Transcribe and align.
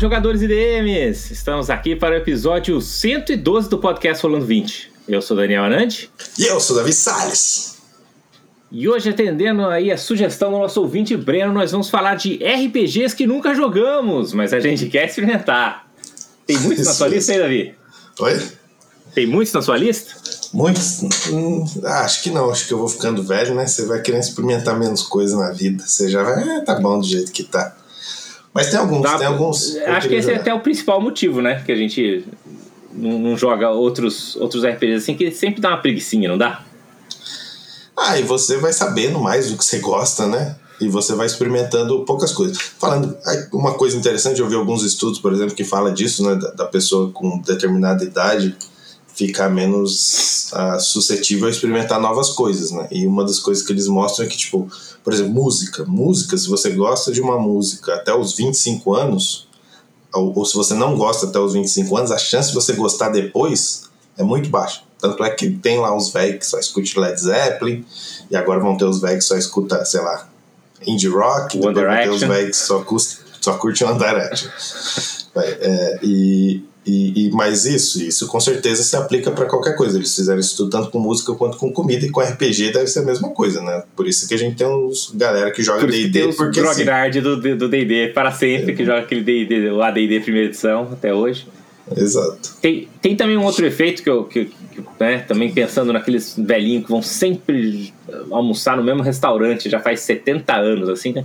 jogadores 0.00 0.42
e 0.42 0.46
DMs! 0.46 1.32
Estamos 1.32 1.68
aqui 1.68 1.96
para 1.96 2.14
o 2.14 2.18
episódio 2.18 2.80
112 2.80 3.68
do 3.68 3.78
podcast 3.78 4.22
Falando 4.22 4.46
20. 4.46 4.92
Eu 5.08 5.20
sou 5.20 5.36
Daniel 5.36 5.64
Anandi. 5.64 6.08
E 6.38 6.44
eu 6.44 6.60
sou 6.60 6.76
Davi 6.76 6.92
Salles. 6.92 7.78
E 8.70 8.88
hoje, 8.88 9.10
atendendo 9.10 9.66
aí 9.66 9.90
a 9.90 9.98
sugestão 9.98 10.52
do 10.52 10.58
nosso 10.58 10.80
ouvinte 10.80 11.16
Breno, 11.16 11.52
nós 11.52 11.72
vamos 11.72 11.90
falar 11.90 12.14
de 12.14 12.36
RPGs 12.36 13.16
que 13.16 13.26
nunca 13.26 13.52
jogamos, 13.54 14.32
mas 14.32 14.52
a 14.52 14.60
gente 14.60 14.86
quer 14.86 15.06
experimentar. 15.08 15.88
Tem 16.46 16.56
muitos 16.58 16.84
na 16.84 16.94
sua 16.94 17.08
lista 17.08 17.32
aí, 17.32 17.38
Davi? 17.40 17.74
Oi? 18.20 18.42
Tem 19.14 19.26
muitos 19.26 19.52
na 19.52 19.62
sua 19.62 19.76
lista? 19.76 20.14
Muitos? 20.52 21.02
Hum, 21.28 21.64
acho 21.84 22.22
que 22.22 22.30
não, 22.30 22.50
acho 22.50 22.68
que 22.68 22.72
eu 22.72 22.78
vou 22.78 22.88
ficando 22.88 23.20
velho, 23.24 23.52
né? 23.52 23.66
Você 23.66 23.84
vai 23.84 24.00
querendo 24.00 24.22
experimentar 24.22 24.78
menos 24.78 25.02
coisas 25.02 25.36
na 25.36 25.50
vida. 25.50 25.84
Você 25.84 26.08
já 26.08 26.22
vai, 26.22 26.58
ah, 26.58 26.62
tá 26.64 26.76
bom 26.76 27.00
do 27.00 27.06
jeito 27.06 27.32
que 27.32 27.42
tá. 27.42 27.74
Mas 28.58 28.70
tem 28.70 28.80
alguns, 28.80 29.02
tá, 29.02 29.16
tem 29.16 29.26
alguns. 29.28 29.76
Acho 29.76 30.08
que 30.08 30.16
esse 30.16 30.30
é 30.30 30.32
jogar. 30.32 30.38
é 30.38 30.40
até 30.40 30.52
o 30.52 30.58
principal 30.58 31.00
motivo, 31.00 31.40
né? 31.40 31.62
Que 31.64 31.70
a 31.70 31.76
gente 31.76 32.24
não, 32.92 33.16
não, 33.16 33.36
joga 33.36 33.70
outros, 33.70 34.34
outros 34.34 34.64
RPGs 34.64 34.94
assim, 34.96 35.14
que 35.14 35.30
sempre 35.30 35.60
dá 35.60 35.68
uma 35.68 35.76
preguiçinha, 35.76 36.28
não 36.28 36.36
dá? 36.36 36.64
Ah, 37.96 38.18
e 38.18 38.24
você 38.24 38.56
vai 38.56 38.72
sabendo 38.72 39.20
mais 39.20 39.48
do 39.48 39.56
que 39.56 39.64
você 39.64 39.78
gosta, 39.78 40.26
né? 40.26 40.56
E 40.80 40.88
você 40.88 41.14
vai 41.14 41.26
experimentando 41.26 42.04
poucas 42.04 42.32
coisas. 42.32 42.58
Falando, 42.58 43.16
uma 43.52 43.74
coisa 43.74 43.96
interessante, 43.96 44.40
eu 44.40 44.48
vi 44.48 44.56
alguns 44.56 44.82
estudos, 44.82 45.20
por 45.20 45.32
exemplo, 45.32 45.54
que 45.54 45.62
fala 45.62 45.92
disso, 45.92 46.24
né? 46.24 46.34
Da, 46.34 46.50
da 46.50 46.64
pessoa 46.64 47.12
com 47.12 47.38
determinada 47.38 48.02
idade 48.02 48.56
ficar 49.18 49.48
menos 49.48 50.52
uh, 50.52 50.80
suscetível 50.80 51.48
a 51.48 51.50
experimentar 51.50 52.00
novas 52.00 52.30
coisas, 52.30 52.70
né? 52.70 52.86
E 52.88 53.04
uma 53.04 53.24
das 53.24 53.40
coisas 53.40 53.66
que 53.66 53.72
eles 53.72 53.88
mostram 53.88 54.24
é 54.24 54.28
que, 54.28 54.36
tipo, 54.36 54.70
por 55.02 55.12
exemplo, 55.12 55.32
música. 55.32 55.84
Música, 55.84 56.38
se 56.38 56.48
você 56.48 56.70
gosta 56.70 57.10
de 57.10 57.20
uma 57.20 57.36
música 57.36 57.96
até 57.96 58.14
os 58.14 58.34
25 58.34 58.94
anos, 58.94 59.48
ou, 60.14 60.32
ou 60.38 60.44
se 60.44 60.54
você 60.54 60.72
não 60.72 60.96
gosta 60.96 61.26
até 61.26 61.38
os 61.40 61.52
25 61.52 61.96
anos, 61.96 62.12
a 62.12 62.18
chance 62.18 62.50
de 62.50 62.54
você 62.54 62.74
gostar 62.74 63.08
depois 63.08 63.88
é 64.16 64.22
muito 64.22 64.48
baixa. 64.48 64.82
Tanto 65.00 65.24
é 65.24 65.30
que 65.30 65.50
tem 65.50 65.80
lá 65.80 65.96
os 65.96 66.10
velhos 66.12 66.38
que 66.38 66.46
só 66.46 66.58
escutam 66.58 67.02
Led 67.02 67.20
Zeppelin, 67.20 67.84
e 68.30 68.36
agora 68.36 68.60
vão 68.60 68.76
ter 68.76 68.84
os 68.84 69.00
velhos 69.00 69.24
que 69.24 69.28
só 69.28 69.36
escutam, 69.36 69.84
sei 69.84 70.00
lá, 70.00 70.28
indie 70.86 71.08
rock, 71.08 71.56
One 71.56 71.74
depois 71.74 71.86
vão 71.86 72.02
ter 72.02 72.10
os 72.10 72.22
velhos 72.22 72.58
que 72.58 72.66
só, 72.66 72.84
só 73.40 73.54
curtem 73.54 73.88
One 73.88 73.98
Direction. 73.98 74.48
é, 75.36 75.98
e, 76.02 76.62
e, 76.88 77.26
e, 77.26 77.30
mas 77.32 77.66
isso, 77.66 78.02
isso 78.02 78.26
com 78.26 78.40
certeza 78.40 78.82
se 78.82 78.96
aplica 78.96 79.30
para 79.30 79.44
qualquer 79.44 79.76
coisa. 79.76 79.98
Eles 79.98 80.14
fizeram 80.14 80.40
isso 80.40 80.56
tudo 80.56 80.70
tanto 80.70 80.90
com 80.90 80.98
música 80.98 81.34
quanto 81.34 81.58
com 81.58 81.70
comida 81.70 82.06
e 82.06 82.10
com 82.10 82.20
RPG 82.20 82.72
deve 82.72 82.86
ser 82.86 83.00
a 83.00 83.02
mesma 83.02 83.28
coisa, 83.28 83.60
né? 83.60 83.82
Por 83.94 84.08
isso 84.08 84.26
que 84.26 84.32
a 84.32 84.38
gente 84.38 84.56
tem 84.56 84.66
uns 84.66 85.12
galera 85.14 85.50
que 85.50 85.62
joga 85.62 85.86
D&D 85.86 86.28
Por 86.28 86.46
porque 86.46 86.60
assim, 86.60 86.84
nerd 86.84 87.20
do 87.20 87.56
do 87.56 87.68
D&D 87.68 88.08
para 88.08 88.32
sempre 88.32 88.72
é. 88.72 88.74
que 88.74 88.86
joga 88.86 89.00
aquele 89.00 89.22
D&D, 89.22 89.70
o 89.70 89.82
AD&D 89.82 90.20
primeira 90.20 90.48
edição 90.48 90.88
até 90.90 91.12
hoje. 91.12 91.46
Exato. 91.94 92.56
Tem, 92.60 92.88
tem 93.02 93.16
também 93.16 93.36
um 93.36 93.44
outro 93.44 93.66
efeito 93.66 94.02
que 94.02 94.08
eu 94.08 94.24
que, 94.24 94.46
que, 94.46 94.82
né, 94.98 95.18
também 95.18 95.52
pensando 95.52 95.92
naqueles 95.92 96.36
velhinhos 96.38 96.84
que 96.84 96.90
vão 96.90 97.02
sempre 97.02 97.92
almoçar 98.30 98.78
no 98.78 98.82
mesmo 98.82 99.02
restaurante 99.02 99.68
já 99.68 99.78
faz 99.78 100.00
70 100.00 100.56
anos 100.56 100.88
assim, 100.88 101.12
né? 101.12 101.24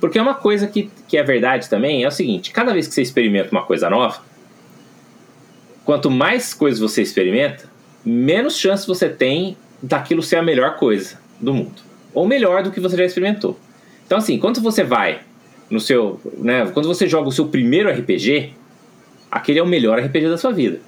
Porque 0.00 0.18
é 0.18 0.22
uma 0.22 0.34
coisa 0.34 0.66
que, 0.66 0.90
que 1.06 1.16
é 1.18 1.22
verdade 1.22 1.68
também, 1.68 2.04
é 2.04 2.08
o 2.08 2.10
seguinte, 2.10 2.52
cada 2.52 2.72
vez 2.72 2.86
que 2.86 2.94
você 2.94 3.02
experimenta 3.02 3.50
uma 3.50 3.62
coisa 3.62 3.88
nova, 3.88 4.20
quanto 5.84 6.10
mais 6.10 6.54
coisas 6.54 6.80
você 6.80 7.02
experimenta, 7.02 7.68
menos 8.04 8.56
chance 8.56 8.86
você 8.86 9.08
tem 9.08 9.56
daquilo 9.82 10.22
ser 10.22 10.36
a 10.36 10.42
melhor 10.42 10.76
coisa 10.76 11.18
do 11.40 11.52
mundo. 11.52 11.82
Ou 12.12 12.26
melhor 12.26 12.62
do 12.62 12.70
que 12.70 12.80
você 12.80 12.96
já 12.96 13.04
experimentou. 13.04 13.58
Então, 14.06 14.18
assim, 14.18 14.38
quando 14.38 14.60
você 14.60 14.82
vai 14.82 15.20
no 15.70 15.80
seu. 15.80 16.20
Né, 16.38 16.70
quando 16.72 16.86
você 16.86 17.08
joga 17.08 17.28
o 17.28 17.32
seu 17.32 17.46
primeiro 17.48 17.90
RPG, 17.90 18.52
aquele 19.30 19.58
é 19.58 19.62
o 19.62 19.66
melhor 19.66 19.98
RPG 19.98 20.28
da 20.28 20.38
sua 20.38 20.52
vida. 20.52 20.80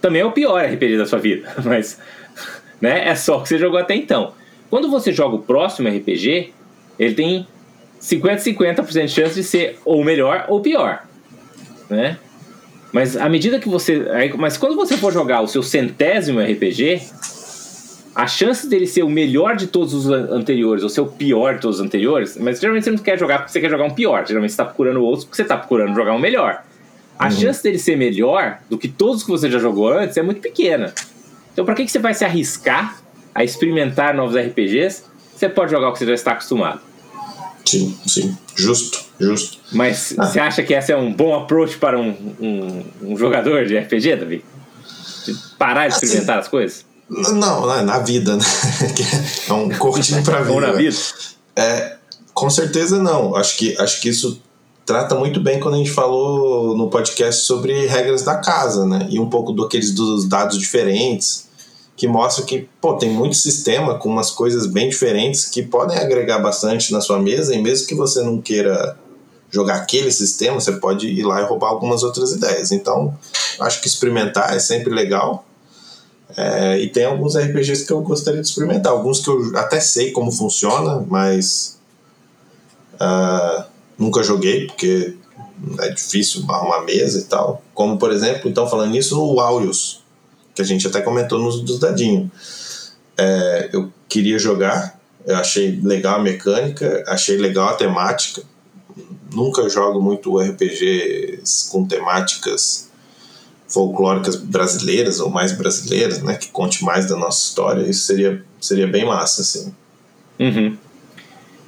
Também 0.00 0.20
é 0.20 0.24
o 0.24 0.32
pior 0.32 0.62
RPG 0.62 0.98
da 0.98 1.06
sua 1.06 1.18
vida, 1.18 1.50
mas 1.64 1.98
né, 2.80 3.08
é 3.08 3.14
só 3.14 3.38
o 3.38 3.42
que 3.42 3.48
você 3.48 3.58
jogou 3.58 3.78
até 3.78 3.94
então. 3.94 4.34
Quando 4.68 4.90
você 4.90 5.12
joga 5.12 5.36
o 5.36 5.42
próximo 5.42 5.88
RPG, 5.88 6.52
ele 6.98 7.14
tem 7.14 7.46
50-50% 8.00 9.06
de 9.06 9.08
chance 9.08 9.34
de 9.34 9.42
ser 9.42 9.78
ou 9.84 10.04
melhor 10.04 10.46
ou 10.48 10.60
pior. 10.60 11.06
Né? 11.88 12.18
Mas 12.94 13.16
à 13.16 13.28
medida 13.28 13.58
que 13.58 13.68
você. 13.68 14.06
Mas 14.38 14.56
quando 14.56 14.76
você 14.76 14.96
for 14.96 15.12
jogar 15.12 15.40
o 15.40 15.48
seu 15.48 15.64
centésimo 15.64 16.40
RPG, 16.40 17.02
a 18.14 18.24
chance 18.28 18.68
dele 18.68 18.86
ser 18.86 19.02
o 19.02 19.10
melhor 19.10 19.56
de 19.56 19.66
todos 19.66 19.92
os 19.92 20.08
anteriores 20.08 20.84
ou 20.84 20.88
ser 20.88 21.00
o 21.00 21.06
pior 21.06 21.56
de 21.56 21.62
todos 21.62 21.80
os 21.80 21.84
anteriores, 21.84 22.36
mas 22.38 22.60
geralmente 22.60 22.84
você 22.84 22.92
não 22.92 22.98
quer 22.98 23.18
jogar 23.18 23.38
porque 23.38 23.50
você 23.50 23.60
quer 23.60 23.68
jogar 23.68 23.82
um 23.82 23.90
pior, 23.90 24.24
geralmente 24.24 24.50
você 24.50 24.54
está 24.54 24.64
procurando 24.64 25.02
outros 25.02 25.24
porque 25.24 25.34
você 25.34 25.42
está 25.42 25.56
procurando 25.56 25.92
jogar 25.92 26.12
um 26.12 26.20
melhor. 26.20 26.62
A 27.18 27.24
uhum. 27.24 27.30
chance 27.32 27.60
dele 27.64 27.80
ser 27.80 27.96
melhor 27.96 28.60
do 28.70 28.78
que 28.78 28.86
todos 28.86 29.24
que 29.24 29.30
você 29.30 29.50
já 29.50 29.58
jogou 29.58 29.88
antes 29.88 30.16
é 30.16 30.22
muito 30.22 30.40
pequena. 30.40 30.94
Então, 31.52 31.64
para 31.64 31.74
que, 31.74 31.84
que 31.84 31.90
você 31.90 31.98
vai 31.98 32.14
se 32.14 32.24
arriscar 32.24 32.96
a 33.34 33.42
experimentar 33.42 34.14
novos 34.14 34.36
RPGs? 34.36 35.02
Você 35.34 35.48
pode 35.48 35.72
jogar 35.72 35.88
o 35.88 35.92
que 35.92 35.98
você 35.98 36.06
já 36.06 36.14
está 36.14 36.30
acostumado. 36.30 36.80
Sim, 37.64 37.96
sim. 38.06 38.36
Justo, 38.54 39.04
justo. 39.18 39.58
Mas 39.72 40.14
ah. 40.18 40.26
você 40.26 40.38
acha 40.38 40.62
que 40.62 40.74
esse 40.74 40.92
é 40.92 40.96
um 40.96 41.12
bom 41.12 41.34
approach 41.34 41.76
para 41.78 41.98
um, 41.98 42.14
um, 42.40 42.84
um 43.02 43.16
jogador 43.16 43.66
de 43.66 43.76
RPG, 43.76 44.16
Davi? 44.16 44.44
De 45.24 45.34
parar 45.58 45.88
de 45.88 45.94
assim, 45.94 46.06
experimentar 46.06 46.38
as 46.38 46.48
coisas? 46.48 46.84
Não, 47.08 47.66
na, 47.66 47.82
na 47.82 47.98
vida, 47.98 48.36
né? 48.36 48.44
é 49.48 49.52
um 49.52 49.68
coaching 49.70 50.22
para 50.22 50.42
vida. 50.44 50.60
Na 50.60 50.72
vida? 50.72 50.96
É, 51.56 51.96
com 52.32 52.50
certeza 52.50 53.02
não. 53.02 53.34
Acho 53.34 53.56
que, 53.56 53.76
acho 53.78 54.00
que 54.00 54.08
isso 54.08 54.40
trata 54.84 55.14
muito 55.14 55.40
bem 55.40 55.58
quando 55.60 55.74
a 55.74 55.78
gente 55.78 55.90
falou 55.90 56.76
no 56.76 56.90
podcast 56.90 57.46
sobre 57.46 57.86
regras 57.86 58.22
da 58.22 58.36
casa, 58.36 58.86
né? 58.86 59.06
E 59.10 59.18
um 59.18 59.28
pouco 59.28 59.52
daqueles 59.52 59.92
dos 59.92 60.28
dados 60.28 60.58
diferentes 60.58 61.48
que 61.96 62.08
mostra 62.08 62.44
que 62.44 62.68
pô, 62.80 62.94
tem 62.94 63.10
muito 63.10 63.36
sistema 63.36 63.98
com 63.98 64.08
umas 64.08 64.30
coisas 64.30 64.66
bem 64.66 64.88
diferentes 64.88 65.46
que 65.46 65.62
podem 65.62 65.96
agregar 65.96 66.38
bastante 66.38 66.92
na 66.92 67.00
sua 67.00 67.18
mesa, 67.18 67.54
e 67.54 67.62
mesmo 67.62 67.86
que 67.86 67.94
você 67.94 68.20
não 68.22 68.40
queira 68.40 68.98
jogar 69.50 69.76
aquele 69.76 70.10
sistema, 70.10 70.60
você 70.60 70.72
pode 70.72 71.06
ir 71.06 71.22
lá 71.22 71.40
e 71.40 71.44
roubar 71.44 71.68
algumas 71.68 72.02
outras 72.02 72.32
ideias. 72.32 72.72
Então, 72.72 73.16
acho 73.60 73.80
que 73.80 73.86
experimentar 73.86 74.54
é 74.54 74.58
sempre 74.58 74.92
legal. 74.92 75.46
É, 76.36 76.80
e 76.80 76.88
tem 76.88 77.04
alguns 77.04 77.36
RPGs 77.36 77.86
que 77.86 77.92
eu 77.92 78.00
gostaria 78.00 78.40
de 78.40 78.48
experimentar, 78.48 78.92
alguns 78.92 79.20
que 79.20 79.28
eu 79.28 79.56
até 79.56 79.78
sei 79.78 80.10
como 80.10 80.32
funciona, 80.32 81.04
mas 81.08 81.78
uh, 82.94 83.64
nunca 83.96 84.24
joguei, 84.24 84.66
porque 84.66 85.14
é 85.78 85.90
difícil 85.90 86.44
arrumar 86.48 86.80
mesa 86.80 87.20
e 87.20 87.24
tal. 87.24 87.62
Como, 87.72 87.96
por 87.96 88.10
exemplo, 88.10 88.50
então 88.50 88.66
falando 88.66 88.90
nisso, 88.90 89.22
o 89.22 89.38
Aureus 89.38 90.03
que 90.54 90.62
a 90.62 90.64
gente 90.64 90.86
até 90.86 91.00
comentou 91.00 91.38
nos 91.38 91.60
dos 91.60 91.78
dadinhos. 91.78 92.30
É, 93.16 93.70
eu 93.72 93.92
queria 94.08 94.38
jogar, 94.38 94.98
eu 95.26 95.36
achei 95.36 95.80
legal 95.82 96.16
a 96.16 96.22
mecânica, 96.22 97.04
achei 97.06 97.36
legal 97.36 97.68
a 97.68 97.74
temática. 97.74 98.42
Nunca 99.32 99.68
jogo 99.68 100.00
muito 100.00 100.38
RPGs 100.38 101.68
com 101.70 101.84
temáticas 101.84 102.90
folclóricas 103.66 104.36
brasileiras 104.36 105.18
ou 105.18 105.30
mais 105.30 105.50
brasileiras, 105.50 106.22
né, 106.22 106.36
que 106.36 106.48
conte 106.48 106.84
mais 106.84 107.08
da 107.08 107.16
nossa 107.16 107.48
história. 107.48 107.82
Isso 107.88 108.06
seria 108.06 108.44
seria 108.60 108.86
bem 108.86 109.04
massa, 109.04 109.42
assim. 109.42 109.74
Uhum. 110.38 110.76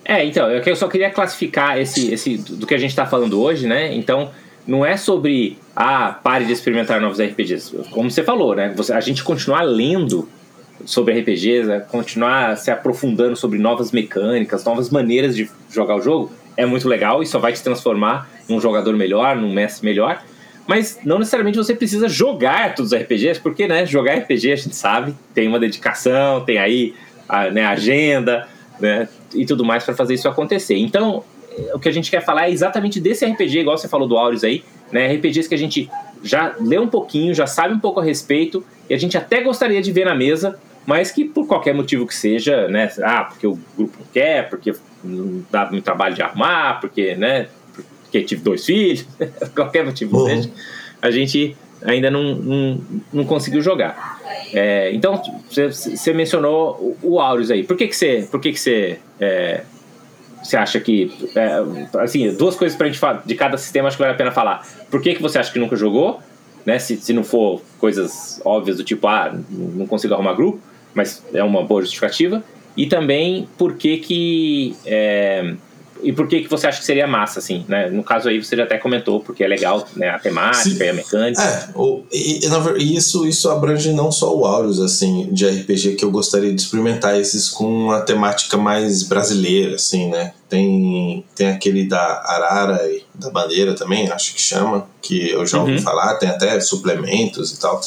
É, 0.04 0.24
então, 0.24 0.48
eu 0.48 0.76
só 0.76 0.86
queria 0.88 1.10
classificar 1.10 1.78
esse, 1.78 2.12
esse 2.12 2.36
do 2.36 2.66
que 2.66 2.74
a 2.74 2.78
gente 2.78 2.90
está 2.90 3.06
falando 3.06 3.40
hoje, 3.40 3.66
né? 3.66 3.92
Então, 3.94 4.30
não 4.66 4.84
é 4.84 4.96
sobre 4.96 5.58
ah, 5.74 6.18
pare 6.22 6.44
de 6.44 6.52
experimentar 6.52 7.00
novos 7.00 7.20
RPGs. 7.20 7.76
Como 7.90 8.10
você 8.10 8.22
falou, 8.22 8.54
né? 8.54 8.72
Você, 8.76 8.92
a 8.92 9.00
gente 9.00 9.22
continuar 9.22 9.62
lendo 9.62 10.28
sobre 10.84 11.18
RPGs, 11.20 11.68
né? 11.68 11.80
continuar 11.80 12.56
se 12.56 12.70
aprofundando 12.70 13.36
sobre 13.36 13.58
novas 13.58 13.92
mecânicas, 13.92 14.64
novas 14.64 14.90
maneiras 14.90 15.34
de 15.34 15.50
jogar 15.70 15.96
o 15.96 16.02
jogo, 16.02 16.32
é 16.56 16.66
muito 16.66 16.88
legal 16.88 17.22
e 17.22 17.26
só 17.26 17.38
vai 17.38 17.52
te 17.52 17.62
transformar 17.62 18.28
num 18.48 18.60
jogador 18.60 18.94
melhor, 18.94 19.36
num 19.36 19.52
mestre 19.52 19.84
melhor. 19.84 20.22
Mas 20.66 20.98
não 21.04 21.18
necessariamente 21.18 21.56
você 21.56 21.74
precisa 21.74 22.08
jogar 22.08 22.74
todos 22.74 22.92
os 22.92 22.98
RPGs, 22.98 23.40
porque 23.40 23.68
né, 23.68 23.86
jogar 23.86 24.14
RPG 24.18 24.52
a 24.52 24.56
gente 24.56 24.74
sabe, 24.74 25.14
tem 25.32 25.46
uma 25.46 25.60
dedicação, 25.60 26.44
tem 26.44 26.58
aí 26.58 26.94
a 27.28 27.50
né, 27.50 27.64
agenda 27.64 28.48
né, 28.80 29.08
e 29.32 29.46
tudo 29.46 29.64
mais 29.64 29.84
para 29.84 29.94
fazer 29.94 30.14
isso 30.14 30.28
acontecer. 30.28 30.76
Então, 30.76 31.22
o 31.74 31.78
que 31.78 31.88
a 31.88 31.92
gente 31.92 32.10
quer 32.10 32.24
falar 32.24 32.48
é 32.48 32.50
exatamente 32.50 33.00
desse 33.00 33.24
RPG, 33.24 33.60
igual 33.60 33.76
você 33.76 33.88
falou 33.88 34.06
do 34.06 34.16
Aureus 34.16 34.44
aí, 34.44 34.62
né? 34.92 35.12
RPGs 35.14 35.48
que 35.48 35.54
a 35.54 35.58
gente 35.58 35.88
já 36.22 36.54
lê 36.60 36.78
um 36.78 36.88
pouquinho, 36.88 37.34
já 37.34 37.46
sabe 37.46 37.74
um 37.74 37.78
pouco 37.78 38.00
a 38.00 38.04
respeito, 38.04 38.64
e 38.88 38.94
a 38.94 38.98
gente 38.98 39.16
até 39.16 39.40
gostaria 39.40 39.80
de 39.80 39.92
ver 39.92 40.04
na 40.04 40.14
mesa, 40.14 40.58
mas 40.86 41.10
que 41.10 41.24
por 41.24 41.46
qualquer 41.46 41.74
motivo 41.74 42.06
que 42.06 42.14
seja, 42.14 42.68
né? 42.68 42.90
Ah, 43.02 43.24
porque 43.24 43.46
o 43.46 43.58
grupo 43.76 43.96
não 43.98 44.06
quer, 44.12 44.48
porque 44.48 44.74
não 45.02 45.44
dá 45.50 45.68
muito 45.70 45.84
trabalho 45.84 46.14
de 46.14 46.22
arrumar, 46.22 46.80
porque, 46.80 47.14
né? 47.14 47.48
Porque 48.02 48.22
tive 48.22 48.42
dois 48.42 48.64
filhos, 48.64 49.06
qualquer 49.54 49.84
motivo 49.84 50.18
uhum. 50.18 50.26
seja, 50.26 50.50
a 51.02 51.10
gente 51.10 51.56
ainda 51.84 52.10
não, 52.10 52.34
não, 52.34 52.80
não 53.12 53.24
conseguiu 53.24 53.60
jogar. 53.60 54.20
É, 54.52 54.92
então, 54.92 55.20
você 55.50 56.12
mencionou 56.12 56.96
o, 57.02 57.14
o 57.14 57.20
Aureus 57.20 57.50
aí. 57.50 57.64
Por 57.64 57.76
que, 57.76 57.88
que 57.88 57.96
você, 57.96 58.26
por 58.30 58.40
que 58.40 58.52
que 58.52 58.60
você 58.60 58.98
é, 59.20 59.62
você 60.46 60.56
acha 60.56 60.80
que. 60.80 61.12
É, 61.34 62.00
assim, 62.00 62.34
duas 62.34 62.56
coisas 62.56 62.76
pra 62.76 62.86
gente 62.86 62.98
falar 62.98 63.22
de 63.24 63.34
cada 63.34 63.58
sistema, 63.58 63.88
acho 63.88 63.96
que 63.96 64.02
vale 64.02 64.14
a 64.14 64.16
pena 64.16 64.30
falar. 64.30 64.66
Por 64.90 65.00
que, 65.00 65.14
que 65.14 65.22
você 65.22 65.38
acha 65.38 65.52
que 65.52 65.58
nunca 65.58 65.76
jogou? 65.76 66.20
Né? 66.64 66.78
Se, 66.78 66.96
se 66.96 67.12
não 67.12 67.22
for 67.22 67.62
coisas 67.78 68.40
óbvias 68.44 68.76
do 68.76 68.84
tipo, 68.84 69.06
ah, 69.06 69.34
não 69.50 69.86
consigo 69.86 70.14
arrumar 70.14 70.34
grupo, 70.34 70.58
mas 70.94 71.22
é 71.32 71.42
uma 71.42 71.62
boa 71.62 71.82
justificativa. 71.82 72.42
E 72.76 72.86
também 72.86 73.48
por 73.56 73.74
que 73.74 73.98
que. 73.98 74.76
É, 74.84 75.54
e 76.02 76.12
por 76.12 76.26
que, 76.28 76.42
que 76.42 76.48
você 76.48 76.66
acha 76.66 76.78
que 76.78 76.84
seria 76.84 77.06
massa, 77.06 77.38
assim, 77.38 77.64
né? 77.68 77.88
No 77.88 78.02
caso 78.02 78.28
aí 78.28 78.42
você 78.42 78.56
já 78.56 78.64
até 78.64 78.78
comentou, 78.78 79.20
porque 79.20 79.42
é 79.42 79.48
legal, 79.48 79.86
né? 79.96 80.10
A 80.10 80.18
temática 80.18 80.70
Sim. 80.70 80.84
e 80.84 80.88
a 80.88 80.92
mecânica. 80.92 81.42
É, 81.42 81.68
o, 81.74 82.02
e, 82.12 82.40
e, 82.78 82.96
isso, 82.96 83.26
isso 83.26 83.50
abrange 83.50 83.92
não 83.92 84.10
só 84.10 84.34
o 84.36 84.44
Aureus, 84.44 84.80
assim, 84.80 85.28
de 85.32 85.46
RPG, 85.46 85.96
que 85.96 86.04
eu 86.04 86.10
gostaria 86.10 86.52
de 86.52 86.60
experimentar 86.60 87.18
esses 87.18 87.48
com 87.48 87.66
uma 87.66 88.00
temática 88.00 88.56
mais 88.56 89.02
brasileira, 89.02 89.76
assim, 89.76 90.08
né? 90.08 90.32
Tem, 90.48 91.24
tem 91.34 91.48
aquele 91.48 91.88
da 91.88 91.98
Arara 91.98 92.80
e 92.88 93.04
da 93.14 93.30
Bandeira 93.30 93.74
também, 93.74 94.10
acho 94.10 94.34
que 94.34 94.40
chama, 94.40 94.86
que 95.02 95.30
eu 95.30 95.44
já 95.46 95.58
ouvi 95.58 95.72
uhum. 95.72 95.82
falar, 95.82 96.14
tem 96.16 96.28
até 96.28 96.58
suplementos 96.60 97.52
e 97.52 97.60
tal. 97.60 97.80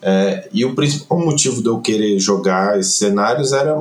É, 0.00 0.48
e 0.52 0.64
o 0.64 0.74
principal 0.74 1.18
motivo 1.18 1.62
de 1.62 1.68
eu 1.68 1.78
querer 1.78 2.18
jogar 2.18 2.78
esses 2.78 2.96
cenários 2.96 3.52
era 3.52 3.74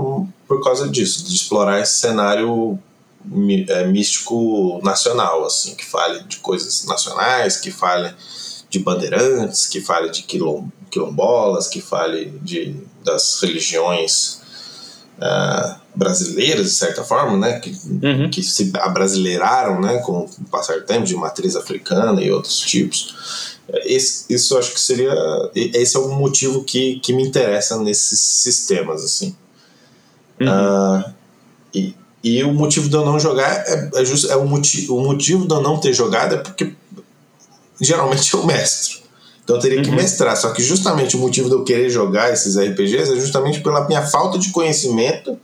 por 0.48 0.64
causa 0.64 0.88
disso, 0.88 1.26
de 1.26 1.34
explorar 1.34 1.82
esse 1.82 1.94
cenário 1.94 2.78
místico 3.26 4.80
nacional, 4.84 5.46
assim, 5.46 5.76
que 5.76 5.86
fale 5.86 6.24
de 6.24 6.38
coisas 6.38 6.86
nacionais, 6.86 7.58
que 7.58 7.72
fale 7.72 8.14
de 8.70 8.80
bandeirantes, 8.80 9.68
que 9.68 9.82
fale 9.82 10.10
de 10.10 10.24
quilom, 10.24 10.68
quilombolas, 10.90 11.68
que 11.68 11.82
fale 11.82 12.26
de, 12.42 12.76
das 13.04 13.40
religiões 13.42 14.42
uh, 15.18 15.76
brasileiras, 15.94 16.68
de 16.68 16.72
certa 16.72 17.04
forma, 17.04 17.38
né, 17.38 17.60
que, 17.60 17.70
uhum. 17.86 18.30
que 18.30 18.42
se 18.42 18.72
abrasileiraram 18.76 19.82
né, 19.82 19.98
com 20.00 20.26
o 20.26 20.46
passar 20.46 20.80
do 20.80 20.86
tempo, 20.86 21.06
de 21.06 21.16
matriz 21.16 21.56
africana 21.56 22.22
e 22.22 22.32
outros 22.32 22.60
tipos. 22.60 23.58
Esse, 23.86 24.26
isso 24.34 24.58
acho 24.58 24.74
que 24.74 24.80
seria. 24.80 25.14
Esse 25.56 25.96
é 25.96 26.00
o 26.00 26.10
motivo 26.10 26.64
que, 26.64 27.00
que 27.00 27.14
me 27.14 27.24
interessa 27.24 27.78
nesses 27.78 28.20
sistemas, 28.20 29.04
assim. 29.04 29.36
Uhum. 30.40 31.00
Uh, 31.00 31.14
e, 31.74 31.96
e 32.24 32.44
o 32.44 32.54
motivo 32.54 32.88
de 32.88 32.96
eu 32.96 33.04
não 33.04 33.20
jogar 33.20 33.64
é, 33.68 33.90
é, 33.96 34.06
just, 34.06 34.30
é 34.30 34.36
o, 34.36 34.46
motivo, 34.46 34.96
o 34.96 35.02
motivo 35.02 35.48
de 35.48 35.54
eu 35.54 35.62
não 35.62 35.80
ter 35.80 35.94
jogado 35.94 36.36
é 36.36 36.38
porque 36.38 36.74
geralmente 37.80 38.34
eu 38.34 38.46
mestro. 38.46 39.02
Então 39.44 39.56
eu 39.56 39.62
teria 39.62 39.80
uhum. 39.80 39.84
que 39.84 39.92
mestrar. 39.92 40.38
Só 40.38 40.52
que 40.52 40.62
justamente 40.62 41.18
o 41.18 41.20
motivo 41.20 41.50
de 41.50 41.56
eu 41.56 41.64
querer 41.64 41.90
jogar 41.90 42.32
esses 42.32 42.56
RPGs 42.58 43.12
é 43.12 43.16
justamente 43.16 43.62
pela 43.62 43.88
minha 43.88 44.06
falta 44.06 44.38
de 44.38 44.50
conhecimento 44.50 45.38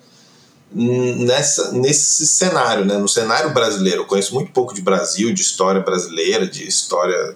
nessa, 0.72 1.72
nesse 1.72 2.28
cenário, 2.28 2.86
né? 2.86 2.98
no 2.98 3.08
cenário 3.08 3.54
brasileiro. 3.54 4.02
Eu 4.02 4.06
conheço 4.06 4.36
muito 4.36 4.52
pouco 4.52 4.74
de 4.74 4.82
Brasil, 4.82 5.34
de 5.34 5.42
história 5.42 5.82
brasileira, 5.82 6.46
de 6.48 6.68
história 6.68 7.36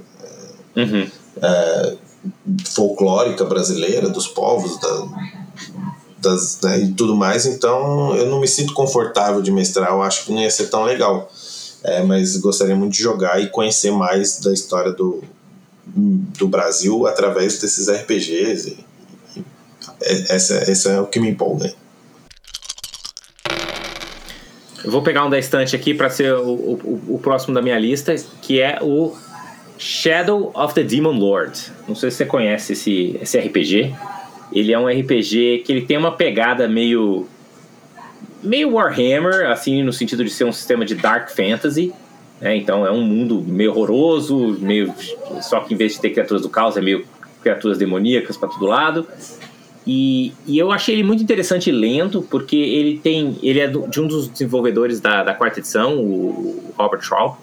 uhum. 0.75 1.09
é, 1.41 1.93
folclórica 2.65 3.43
brasileira, 3.43 4.07
dos 4.07 4.27
povos, 4.27 4.79
da, 4.79 5.40
das, 6.21 6.59
né, 6.61 6.79
e 6.79 6.91
tudo 6.93 7.15
mais, 7.15 7.45
então 7.45 8.15
eu 8.15 8.27
não 8.27 8.39
me 8.39 8.47
sinto 8.47 8.73
confortável 8.73 9.41
de 9.41 9.51
mestrar, 9.51 9.89
eu 9.91 10.01
acho 10.01 10.25
que 10.25 10.31
não 10.31 10.41
ia 10.41 10.51
ser 10.51 10.67
tão 10.67 10.83
legal. 10.83 11.31
É, 11.83 12.03
mas 12.03 12.37
gostaria 12.37 12.75
muito 12.75 12.93
de 12.93 13.01
jogar 13.01 13.41
e 13.41 13.49
conhecer 13.49 13.91
mais 13.91 14.39
da 14.39 14.53
história 14.53 14.91
do, 14.91 15.23
do 15.85 16.47
Brasil 16.47 17.07
através 17.07 17.57
desses 17.57 17.89
RPGs. 17.89 18.77
E, 19.35 19.39
e 19.39 19.45
essa, 20.29 20.55
essa 20.55 20.91
é 20.91 21.01
o 21.01 21.07
que 21.07 21.19
me 21.19 21.29
empolga. 21.29 21.73
Eu 24.83 24.89
vou 24.89 25.03
pegar 25.03 25.25
um 25.25 25.29
da 25.29 25.37
estante 25.37 25.75
aqui 25.75 25.93
para 25.93 26.09
ser 26.09 26.33
o, 26.33 26.49
o, 26.49 27.01
o, 27.15 27.19
próximo 27.19 27.53
da 27.53 27.61
minha 27.61 27.77
lista, 27.77 28.15
que 28.41 28.59
é 28.59 28.79
o 28.81 29.15
Shadow 29.77 30.51
of 30.55 30.73
the 30.73 30.83
Demon 30.83 31.17
Lord. 31.17 31.71
Não 31.87 31.95
sei 31.95 32.09
se 32.09 32.17
você 32.17 32.25
conhece 32.25 32.73
esse, 32.73 33.17
esse 33.21 33.39
RPG. 33.39 33.93
Ele 34.51 34.73
é 34.73 34.79
um 34.79 34.87
RPG 34.87 35.63
que 35.65 35.71
ele 35.71 35.81
tem 35.81 35.97
uma 35.97 36.11
pegada 36.11 36.67
meio 36.67 37.27
meio 38.43 38.71
Warhammer, 38.71 39.49
assim, 39.51 39.83
no 39.83 39.93
sentido 39.93 40.23
de 40.23 40.29
ser 40.29 40.45
um 40.45 40.51
sistema 40.51 40.83
de 40.83 40.95
dark 40.95 41.29
fantasy. 41.29 41.93
Né? 42.39 42.55
Então 42.57 42.85
é 42.85 42.91
um 42.91 43.01
mundo 43.01 43.41
meio 43.41 43.71
horroroso, 43.71 44.57
meio 44.59 44.93
só 45.41 45.59
que 45.61 45.73
em 45.73 45.77
vez 45.77 45.93
de 45.93 46.01
ter 46.01 46.09
criaturas 46.09 46.41
do 46.41 46.49
caos 46.49 46.75
é 46.75 46.81
meio 46.81 47.05
criaturas 47.41 47.77
demoníacas 47.77 48.37
para 48.37 48.49
todo 48.49 48.65
lado. 48.65 49.07
E, 49.85 50.31
e, 50.45 50.59
eu 50.59 50.71
achei 50.71 50.93
ele 50.93 51.03
muito 51.03 51.23
interessante 51.23 51.69
e 51.69 51.73
lento, 51.73 52.21
porque 52.29 52.55
ele 52.55 52.99
tem. 52.99 53.37
Ele 53.41 53.59
é 53.59 53.67
de 53.67 53.99
um 53.99 54.07
dos 54.07 54.27
desenvolvedores 54.27 54.99
da, 54.99 55.23
da 55.23 55.33
quarta 55.33 55.59
edição, 55.59 55.97
o, 55.97 56.73
Robert 56.77 57.01
Shaw. 57.01 57.39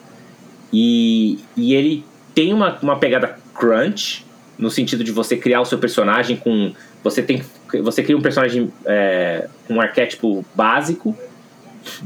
E, 0.73 1.39
e 1.57 1.75
ele 1.75 2.05
tem 2.35 2.55
uma, 2.55 2.79
uma 2.81 2.97
pegada 2.97 3.37
crunch, 3.55 4.25
no 4.59 4.71
sentido 4.71 5.05
de 5.05 5.13
você 5.13 5.37
criar 5.37 5.61
o 5.61 5.65
seu 5.65 5.79
personagem 5.79 6.37
com 6.37 6.73
você 7.03 7.23
tem 7.23 7.43
você 7.83 8.03
cria 8.03 8.17
um 8.17 8.21
personagem 8.21 8.73
é, 8.85 9.49
um 9.71 9.81
arquétipo 9.81 10.45
básico 10.55 11.17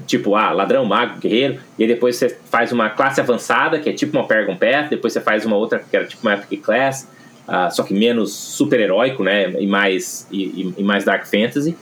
tipo 0.06 0.34
ah 0.34 0.52
ladrão 0.52 0.84
mago 0.84 1.19
guerreiro 1.19 1.58
e 1.78 1.82
aí 1.82 1.88
depois 1.88 2.16
você 2.16 2.37
faz 2.50 2.70
uma 2.72 2.90
classe 2.90 3.20
avançada 3.20 3.78
que 3.78 3.88
é 3.88 3.93
tipo 3.93 4.16
uma 4.16 4.26
Paragon 4.26 4.56
Path 4.56 4.90
depois 4.90 5.12
você 5.12 5.20
faz 5.20 5.46
uma 5.46 5.56
outra 5.56 5.78
que 5.78 5.96
era 5.96 6.04
tipo 6.04 6.22
uma 6.22 6.34
Epic 6.34 6.62
Class 6.62 7.08
uh, 7.49 7.75
só 7.75 7.82
que 7.82 7.94
menos 7.94 8.32
super 8.32 8.78
heróico 8.78 9.22
né 9.25 9.50
e 9.58 9.66
mais 9.66 10.26
e, 10.31 10.75
e, 10.76 10.82
mais 10.82 11.05
dark 11.05 11.26
fantasy. 11.26 11.76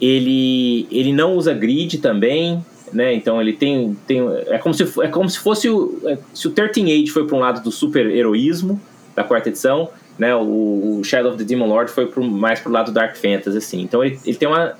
Ele 0.00 0.86
ele 0.90 1.12
não 1.12 1.34
usa 1.34 1.52
grid 1.52 1.98
também 1.98 2.64
né 2.92 3.12
então 3.14 3.40
ele 3.40 3.52
tem, 3.52 3.96
tem 4.06 4.20
é 4.46 4.58
como 4.58 4.74
se 4.74 4.84
é 5.02 5.08
como 5.08 5.28
se 5.28 5.38
fosse 5.38 5.68
o 5.68 6.00
é, 6.04 6.18
se 6.32 6.46
o 6.46 6.50
13 6.50 6.82
Age 6.82 7.10
foi 7.10 7.26
para 7.26 7.36
um 7.36 7.40
lado 7.40 7.62
do 7.62 7.70
super 7.70 8.06
heroísmo 8.06 8.80
da 9.14 9.24
quarta 9.24 9.48
edição 9.48 9.90
né? 10.18 10.34
O, 10.34 11.02
Shadow 11.04 11.32
of 11.32 11.38
the 11.38 11.44
Demon 11.44 11.66
Lord 11.66 11.90
foi 11.90 12.06
pro, 12.06 12.24
mais 12.24 12.60
pro 12.60 12.72
lado 12.72 12.92
Dark 12.92 13.16
Fantasy, 13.16 13.56
assim. 13.56 13.80
Então 13.82 14.04
ele, 14.04 14.18
ele 14.24 14.36
tem 14.36 14.48
uma, 14.48 14.74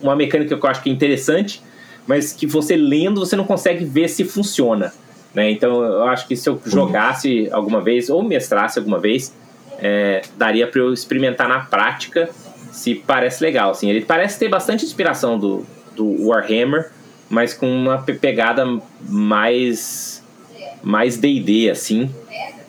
uma 0.00 0.16
mecânica 0.16 0.56
que 0.56 0.64
eu 0.64 0.70
acho 0.70 0.82
que 0.82 0.90
é 0.90 0.92
interessante, 0.92 1.62
mas 2.06 2.32
que 2.32 2.46
você 2.46 2.76
lendo 2.76 3.20
você 3.20 3.36
não 3.36 3.44
consegue 3.44 3.84
ver 3.84 4.08
se 4.08 4.24
funciona. 4.24 4.92
Né? 5.34 5.50
Então 5.50 5.82
eu 5.82 6.04
acho 6.04 6.28
que 6.28 6.36
se 6.36 6.48
eu 6.48 6.60
jogasse 6.64 7.48
alguma 7.50 7.80
vez 7.80 8.08
ou 8.08 8.22
mestrasse 8.22 8.78
alguma 8.78 9.00
vez, 9.00 9.34
é, 9.78 10.22
daria 10.36 10.66
para 10.66 10.80
eu 10.80 10.92
experimentar 10.92 11.48
na 11.48 11.60
prática 11.60 12.30
se 12.70 12.94
parece 12.94 13.42
legal. 13.42 13.70
Assim. 13.70 13.90
Ele 13.90 14.02
parece 14.02 14.38
ter 14.38 14.48
bastante 14.48 14.84
inspiração 14.84 15.38
do, 15.38 15.66
do 15.96 16.28
Warhammer, 16.28 16.90
mas 17.28 17.54
com 17.54 17.66
uma 17.66 17.98
pegada 17.98 18.64
mais 19.08 20.22
mais 20.82 21.16
D&D, 21.16 21.70
assim 21.70 22.10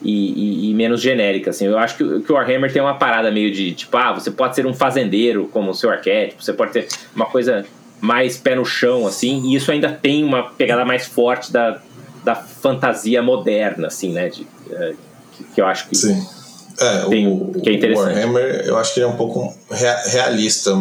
e, 0.01 0.67
e, 0.67 0.69
e, 0.69 0.73
menos 0.73 1.01
genérica, 1.01 1.49
assim. 1.49 1.65
Eu 1.65 1.77
acho 1.77 1.97
que, 1.97 2.21
que, 2.21 2.31
o 2.31 2.35
Warhammer 2.35 2.71
tem 2.71 2.81
uma 2.81 2.95
parada 2.95 3.31
meio 3.31 3.51
de, 3.51 3.73
tipo, 3.73 3.95
ah, 3.97 4.13
você 4.13 4.31
pode 4.31 4.55
ser 4.55 4.65
um 4.65 4.73
fazendeiro 4.73 5.49
como 5.51 5.71
o 5.71 5.73
seu 5.73 5.89
arquétipo, 5.89 6.43
você 6.43 6.53
pode 6.53 6.71
ter 6.71 6.87
uma 7.15 7.25
coisa 7.25 7.65
mais 8.01 8.37
pé 8.37 8.55
no 8.55 8.65
chão, 8.65 9.07
assim, 9.07 9.41
e 9.45 9.55
isso 9.55 9.71
ainda 9.71 9.89
tem 9.89 10.23
uma 10.23 10.43
pegada 10.43 10.85
mais 10.85 11.05
forte 11.05 11.51
da, 11.51 11.81
da 12.23 12.35
fantasia 12.35 13.21
moderna, 13.21 13.87
assim, 13.87 14.11
né, 14.11 14.29
de, 14.29 14.45
é, 14.71 14.93
que, 15.31 15.43
que, 15.43 15.61
eu 15.61 15.65
acho 15.65 15.87
que... 15.87 15.95
Sim. 15.95 16.25
É, 16.77 17.09
tem, 17.09 17.25
o, 17.25 17.53
que 17.63 17.69
é 17.69 17.73
interessante. 17.73 18.05
O 18.05 18.09
Warhammer, 18.09 18.63
eu 18.65 18.77
acho 18.77 18.93
que 18.93 18.99
ele 18.99 19.07
é 19.07 19.09
um 19.09 19.15
pouco 19.15 19.55
realista 20.11 20.75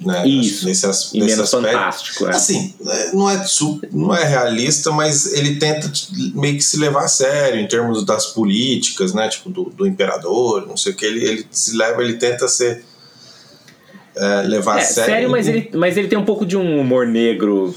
né? 0.00 0.26
Isso. 0.26 0.66
Nesse, 0.66 0.86
e 1.16 1.20
nesse 1.20 1.40
aspecto. 1.40 1.66
fantástico. 1.66 2.26
É. 2.26 2.30
Assim, 2.30 2.74
é, 2.86 3.12
não 3.12 3.30
é, 3.30 3.44
não 3.92 4.14
é 4.14 4.24
realista, 4.24 4.90
mas 4.90 5.32
ele 5.32 5.56
tenta 5.56 5.90
meio 6.34 6.56
que 6.56 6.62
se 6.62 6.78
levar 6.78 7.04
a 7.04 7.08
sério 7.08 7.60
em 7.60 7.66
termos 7.66 8.04
das 8.04 8.26
políticas, 8.26 9.14
né? 9.14 9.28
Tipo, 9.28 9.50
do, 9.50 9.64
do 9.64 9.86
imperador, 9.86 10.66
não 10.66 10.76
sei 10.76 10.92
o 10.92 10.96
que. 10.96 11.04
Ele, 11.04 11.24
ele 11.24 11.46
se 11.50 11.76
leva, 11.76 12.02
ele 12.02 12.14
tenta 12.14 12.48
ser. 12.48 12.84
É, 14.16 14.42
levar 14.42 14.78
é, 14.78 14.82
a 14.82 14.84
sério. 14.84 15.12
sério 15.12 15.30
mas, 15.30 15.48
ele, 15.48 15.70
mas 15.74 15.96
ele 15.96 16.06
tem 16.06 16.16
um 16.16 16.24
pouco 16.24 16.46
de 16.46 16.56
um 16.56 16.80
humor 16.80 17.06
negro. 17.06 17.74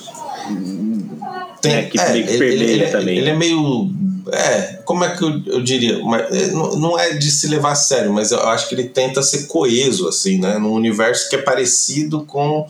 Tem, 1.62 1.72
né, 1.72 1.84
que 1.84 2.00
é, 2.00 2.24
que 2.24 2.34
ele, 2.34 2.64
ele, 2.64 2.88
também. 2.88 3.18
Ele 3.18 3.30
é 3.30 3.36
meio 3.36 3.90
é, 4.32 4.82
como 4.86 5.04
é 5.04 5.16
que 5.16 5.24
eu, 5.24 5.42
eu 5.46 5.64
diria? 5.64 5.96
É, 6.30 6.48
não 6.52 6.98
é 7.00 7.14
de 7.14 7.30
se 7.32 7.48
levar 7.48 7.72
a 7.72 7.76
sério, 7.76 8.12
mas 8.14 8.32
eu 8.32 8.42
acho 8.48 8.68
que 8.68 8.76
ele 8.76 8.90
tenta 8.90 9.22
ser 9.22 9.48
coeso, 9.48 10.08
assim, 10.08 10.40
né? 10.40 10.58
Num 10.58 10.74
universo 10.74 11.30
que 11.30 11.36
é 11.36 11.42
parecido 11.42 12.26
com. 12.26 12.68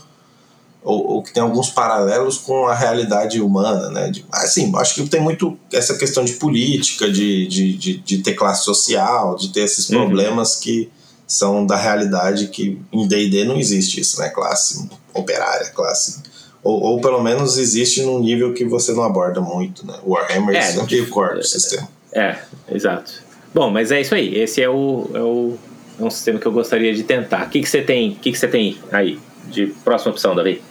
Ou, 0.83 1.15
ou 1.15 1.23
que 1.23 1.33
tem 1.33 1.43
alguns 1.43 1.69
paralelos 1.69 2.37
com 2.37 2.65
a 2.65 2.73
realidade 2.73 3.41
humana, 3.41 3.89
né? 3.89 4.09
De, 4.09 4.25
assim, 4.31 4.71
acho 4.77 4.95
que 4.95 5.09
tem 5.09 5.21
muito 5.21 5.57
essa 5.73 5.95
questão 5.95 6.23
de 6.23 6.33
política, 6.33 7.11
de, 7.11 7.47
de, 7.47 7.73
de, 7.73 7.97
de 7.97 8.17
ter 8.19 8.33
classe 8.33 8.63
social, 8.63 9.35
de 9.35 9.49
ter 9.49 9.61
esses 9.61 9.89
uhum. 9.89 10.05
problemas 10.05 10.55
que 10.55 10.89
são 11.27 11.65
da 11.65 11.75
realidade 11.75 12.47
que 12.47 12.79
em 12.91 13.05
D&D 13.05 13.43
não 13.43 13.57
existe 13.57 13.99
isso, 13.99 14.19
né? 14.19 14.29
Classe 14.29 14.89
operária, 15.13 15.71
classe 15.71 16.21
ou, 16.63 16.81
ou, 16.81 17.01
pelo 17.01 17.21
menos 17.21 17.57
existe 17.57 18.01
num 18.03 18.19
nível 18.19 18.53
que 18.53 18.65
você 18.65 18.93
não 18.93 19.03
aborda 19.03 19.39
muito, 19.39 19.85
né? 19.85 19.93
O 20.03 20.11
Warhammer 20.11 20.55
é, 20.55 20.61
sempre 20.61 21.01
o 21.01 21.09
core 21.09 21.35
do 21.35 21.43
sistema. 21.43 21.87
É, 22.11 22.37
exato. 22.69 23.23
Bom, 23.53 23.69
mas 23.69 23.91
é 23.91 24.01
isso 24.01 24.13
aí. 24.13 24.35
Esse 24.35 24.61
é 24.61 24.69
o, 24.69 25.09
é 25.13 25.21
o 25.21 25.57
é 25.99 26.03
um 26.03 26.09
sistema 26.09 26.39
que 26.39 26.45
eu 26.45 26.51
gostaria 26.51 26.93
de 26.93 27.03
tentar. 27.03 27.47
O 27.47 27.49
que, 27.49 27.61
que 27.61 27.69
você 27.69 27.81
tem? 27.81 28.11
O 28.11 28.15
que, 28.15 28.31
que 28.31 28.37
você 28.37 28.47
tem 28.47 28.77
aí 28.91 29.19
de 29.49 29.67
próxima 29.83 30.11
opção, 30.11 30.35
Davi? 30.35 30.61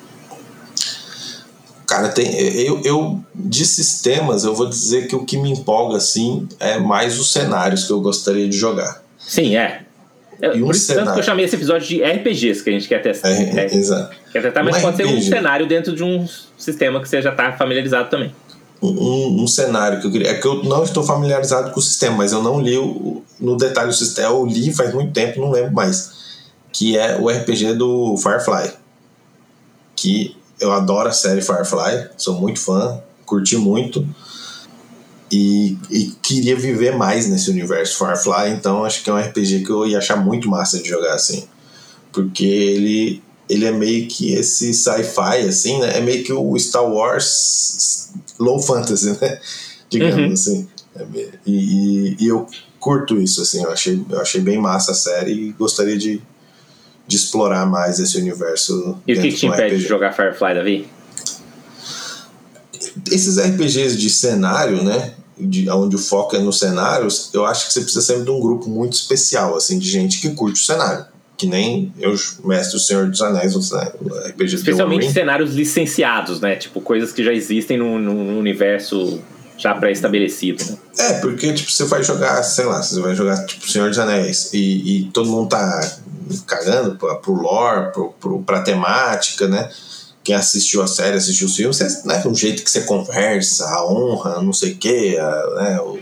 Cara, 1.86 2.08
tem, 2.08 2.34
eu, 2.60 2.80
eu 2.84 3.20
de 3.34 3.64
sistemas, 3.64 4.44
eu 4.44 4.54
vou 4.54 4.68
dizer 4.68 5.06
que 5.06 5.14
o 5.14 5.24
que 5.24 5.36
me 5.36 5.52
empolga 5.52 5.96
assim 5.96 6.48
é 6.58 6.78
mais 6.78 7.18
os 7.18 7.32
cenários 7.32 7.84
que 7.84 7.92
eu 7.92 8.00
gostaria 8.00 8.48
de 8.48 8.56
jogar. 8.56 9.02
Sim, 9.18 9.56
é. 9.56 9.82
E 10.40 10.62
um 10.62 10.66
Por 10.66 10.74
isso 10.74 10.92
tanto 10.92 11.12
que 11.12 11.20
eu 11.20 11.22
chamei 11.22 11.44
esse 11.44 11.56
episódio 11.56 11.88
de 11.88 12.02
RPGs 12.02 12.62
que 12.62 12.70
a 12.70 12.72
gente 12.72 12.88
quer 12.88 13.00
testar. 13.02 13.30
É, 13.30 13.66
é, 13.66 13.74
exato. 13.74 14.16
Quer 14.36 14.42
testar, 14.42 14.62
mas 14.62 14.76
um 14.76 14.80
pode 14.82 14.96
ser 14.98 15.06
um 15.06 15.20
cenário 15.22 15.66
dentro 15.66 15.96
de 15.96 16.04
um 16.04 16.28
sistema 16.58 17.00
que 17.00 17.08
você 17.08 17.22
já 17.22 17.30
está 17.30 17.52
familiarizado 17.52 18.10
também. 18.10 18.34
Um, 18.82 19.44
um, 19.44 19.46
cenário 19.46 19.98
que 19.98 20.06
eu 20.06 20.12
queria. 20.12 20.28
É 20.28 20.34
que 20.34 20.46
eu 20.46 20.62
não 20.62 20.84
estou 20.84 21.02
familiarizado 21.02 21.70
com 21.70 21.80
o 21.80 21.82
sistema, 21.82 22.18
mas 22.18 22.32
eu 22.32 22.42
não 22.42 22.60
li 22.60 22.76
o, 22.76 23.22
no 23.40 23.56
detalhe 23.56 23.88
o 23.88 23.94
sistema. 23.94 24.28
Eu 24.28 24.44
li 24.44 24.74
faz 24.74 24.92
muito 24.92 25.12
tempo, 25.12 25.40
não 25.40 25.50
lembro 25.50 25.72
mais. 25.72 26.44
Que 26.70 26.98
é 26.98 27.16
o 27.18 27.30
RPG 27.30 27.74
do 27.74 28.18
Firefly. 28.18 28.72
Que 29.94 30.36
eu 30.60 30.70
adoro 30.70 31.08
a 31.08 31.12
série 31.12 31.40
Firefly, 31.40 32.10
sou 32.18 32.38
muito 32.38 32.60
fã, 32.60 33.00
curti 33.24 33.56
muito. 33.56 34.06
E, 35.32 35.78
e, 35.90 36.12
queria 36.22 36.54
viver 36.54 36.94
mais 36.94 37.26
nesse 37.26 37.50
universo 37.50 37.96
Firefly, 37.96 38.50
então 38.50 38.84
acho 38.84 39.02
que 39.02 39.08
é 39.08 39.12
um 39.12 39.18
RPG 39.18 39.64
que 39.64 39.70
eu 39.70 39.86
ia 39.86 39.98
achar 39.98 40.16
muito 40.16 40.48
massa 40.50 40.78
de 40.78 40.88
jogar 40.88 41.14
assim. 41.14 41.48
Porque 42.12 42.44
ele, 42.44 43.22
ele 43.48 43.64
é 43.64 43.72
meio 43.72 44.08
que 44.08 44.32
esse 44.32 44.74
sci-fi, 44.74 45.46
assim, 45.48 45.78
né? 45.80 45.98
É 45.98 46.00
meio 46.00 46.24
que 46.24 46.32
o 46.32 46.58
Star 46.58 46.84
Wars 46.84 48.10
low 48.38 48.60
fantasy, 48.60 49.10
né? 49.20 49.40
Digamos 49.88 50.16
uhum. 50.16 50.32
assim. 50.32 50.68
É 50.96 51.06
e, 51.46 51.52
e, 51.52 52.16
e, 52.20 52.26
eu 52.26 52.46
curto 52.80 53.20
isso, 53.20 53.42
assim, 53.42 53.62
eu 53.62 53.70
achei, 53.70 54.04
eu 54.08 54.20
achei 54.20 54.40
bem 54.40 54.58
massa 54.58 54.92
a 54.92 54.94
série 54.94 55.32
e 55.32 55.52
gostaria 55.52 55.96
de, 55.96 56.20
de 57.06 57.16
explorar 57.16 57.66
mais 57.66 57.98
esse 58.00 58.18
universo. 58.18 58.96
E 59.06 59.12
o 59.12 59.20
que, 59.20 59.28
que 59.30 59.36
te 59.36 59.46
impede 59.46 59.74
RPG. 59.74 59.82
de 59.82 59.88
jogar 59.88 60.12
Firefly, 60.12 60.54
Davi? 60.54 60.88
Esses 63.10 63.38
RPGs 63.38 63.96
de 63.96 64.10
cenário, 64.10 64.82
né? 64.82 65.14
De, 65.38 65.68
onde 65.70 65.96
o 65.96 65.98
foco 65.98 66.34
é 66.34 66.38
nos 66.38 66.58
cenários, 66.58 67.30
eu 67.34 67.44
acho 67.44 67.66
que 67.66 67.72
você 67.74 67.80
precisa 67.82 68.00
sempre 68.00 68.24
de 68.24 68.30
um 68.30 68.40
grupo 68.40 68.70
muito 68.70 68.94
especial, 68.94 69.54
assim, 69.54 69.78
de 69.78 69.88
gente 69.88 70.20
que 70.20 70.30
curte 70.30 70.60
o 70.60 70.64
cenário. 70.64 71.04
Que 71.36 71.46
nem 71.46 71.92
eu, 71.98 72.14
mestre 72.44 72.78
do 72.78 72.80
Senhor 72.80 73.06
dos 73.08 73.20
Anéis, 73.20 73.54
RPG 73.54 74.54
Especialmente 74.54 75.12
cenários 75.12 75.54
licenciados, 75.54 76.40
né? 76.40 76.56
Tipo, 76.56 76.80
coisas 76.80 77.12
que 77.12 77.22
já 77.22 77.32
existem 77.32 77.76
no, 77.76 77.98
no 77.98 78.38
universo 78.38 79.20
já 79.58 79.74
pré-estabelecido, 79.74 80.64
né? 80.64 80.78
É, 80.98 81.12
porque 81.20 81.52
tipo, 81.52 81.70
você 81.70 81.84
vai 81.84 82.02
jogar, 82.02 82.42
sei 82.42 82.64
lá, 82.64 82.82
você 82.82 83.00
vai 83.00 83.14
jogar 83.14 83.44
tipo 83.46 83.68
Senhor 83.68 83.88
dos 83.88 83.98
Anéis 83.98 84.50
e, 84.52 85.04
e 85.06 85.10
todo 85.12 85.30
mundo 85.30 85.48
tá 85.48 85.98
cagando 86.46 86.96
pra, 86.96 87.14
pro 87.16 87.32
lore, 87.32 87.92
pro, 87.92 88.12
pro, 88.20 88.42
pra 88.42 88.62
temática, 88.62 89.46
né? 89.46 89.70
Quem 90.22 90.34
assistiu 90.34 90.82
a 90.82 90.86
série, 90.86 91.16
assistiu 91.16 91.46
o 91.46 91.50
filme, 91.50 91.72
você, 91.72 91.84
né, 92.04 92.20
o 92.26 92.34
jeito 92.34 92.64
que 92.64 92.70
você 92.70 92.80
conversa, 92.80 93.64
a 93.64 93.86
honra, 93.86 94.42
não 94.42 94.52
sei 94.52 94.72
o 94.72 94.76
quê, 94.76 95.16
né, 95.56 95.80
o, 95.80 95.98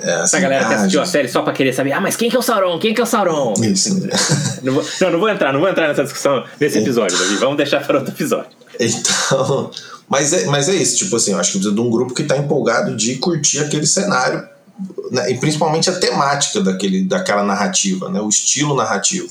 é, 0.00 0.22
Essa 0.22 0.38
galera 0.38 0.66
que 0.66 0.74
assistiu 0.74 1.02
a 1.02 1.06
série 1.06 1.28
só 1.28 1.42
pra 1.42 1.52
querer 1.52 1.72
saber, 1.72 1.92
ah, 1.92 2.00
mas 2.00 2.16
quem 2.16 2.30
que 2.30 2.36
é 2.36 2.38
o 2.38 2.42
Sauron? 2.42 2.78
Quem 2.78 2.94
que 2.94 3.00
é 3.00 3.04
o 3.04 3.06
Sauron? 3.06 3.54
Isso. 3.62 4.00
não, 4.62 4.74
vou, 4.74 4.84
não, 5.00 5.10
não 5.10 5.18
vou 5.18 5.28
entrar, 5.28 5.52
não 5.52 5.60
vou 5.60 5.68
entrar 5.68 5.88
nessa 5.88 6.04
discussão 6.04 6.44
nesse 6.60 6.78
episódio, 6.78 7.18
Davi. 7.18 7.36
Vamos 7.36 7.56
deixar 7.56 7.84
para 7.84 7.98
outro 7.98 8.12
episódio. 8.12 8.50
Então, 8.78 9.70
mas 10.08 10.32
é, 10.32 10.46
mas 10.46 10.68
é 10.68 10.74
isso, 10.74 10.96
tipo 10.98 11.16
assim, 11.16 11.32
eu 11.32 11.38
acho 11.38 11.52
que 11.52 11.58
precisa 11.58 11.74
de 11.74 11.80
um 11.80 11.90
grupo 11.90 12.14
que 12.14 12.22
tá 12.22 12.36
empolgado 12.36 12.94
de 12.96 13.16
curtir 13.16 13.58
aquele 13.60 13.86
cenário, 13.86 14.46
né, 15.10 15.30
e 15.30 15.38
principalmente 15.38 15.90
a 15.90 15.98
temática 15.98 16.60
daquele, 16.60 17.02
daquela 17.04 17.42
narrativa, 17.42 18.08
né, 18.08 18.20
o 18.20 18.28
estilo 18.28 18.76
narrativo. 18.76 19.28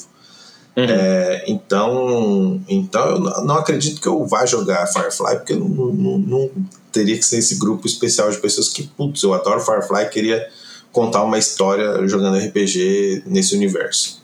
Uhum. 0.75 0.85
É, 0.87 1.43
então, 1.47 2.61
então 2.67 3.09
eu 3.09 3.19
não 3.43 3.57
acredito 3.57 3.99
que 3.99 4.07
eu 4.07 4.23
vá 4.27 4.45
jogar 4.45 4.85
Firefly, 4.85 5.37
porque 5.37 5.55
não, 5.55 5.67
não, 5.67 6.17
não, 6.19 6.49
teria 6.97 7.17
que 7.17 7.23
ser 7.23 7.37
esse 7.37 7.55
grupo 7.55 7.85
especial 7.85 8.29
de 8.31 8.37
pessoas 8.37 8.69
que, 8.69 8.87
putz, 8.97 9.21
eu 9.21 9.33
adoro 9.33 9.59
Firefly, 9.59 10.09
queria 10.09 10.47
contar 10.91 11.23
uma 11.23 11.37
história 11.37 12.07
jogando 12.07 12.37
RPG 12.37 13.23
nesse 13.27 13.55
universo. 13.55 14.21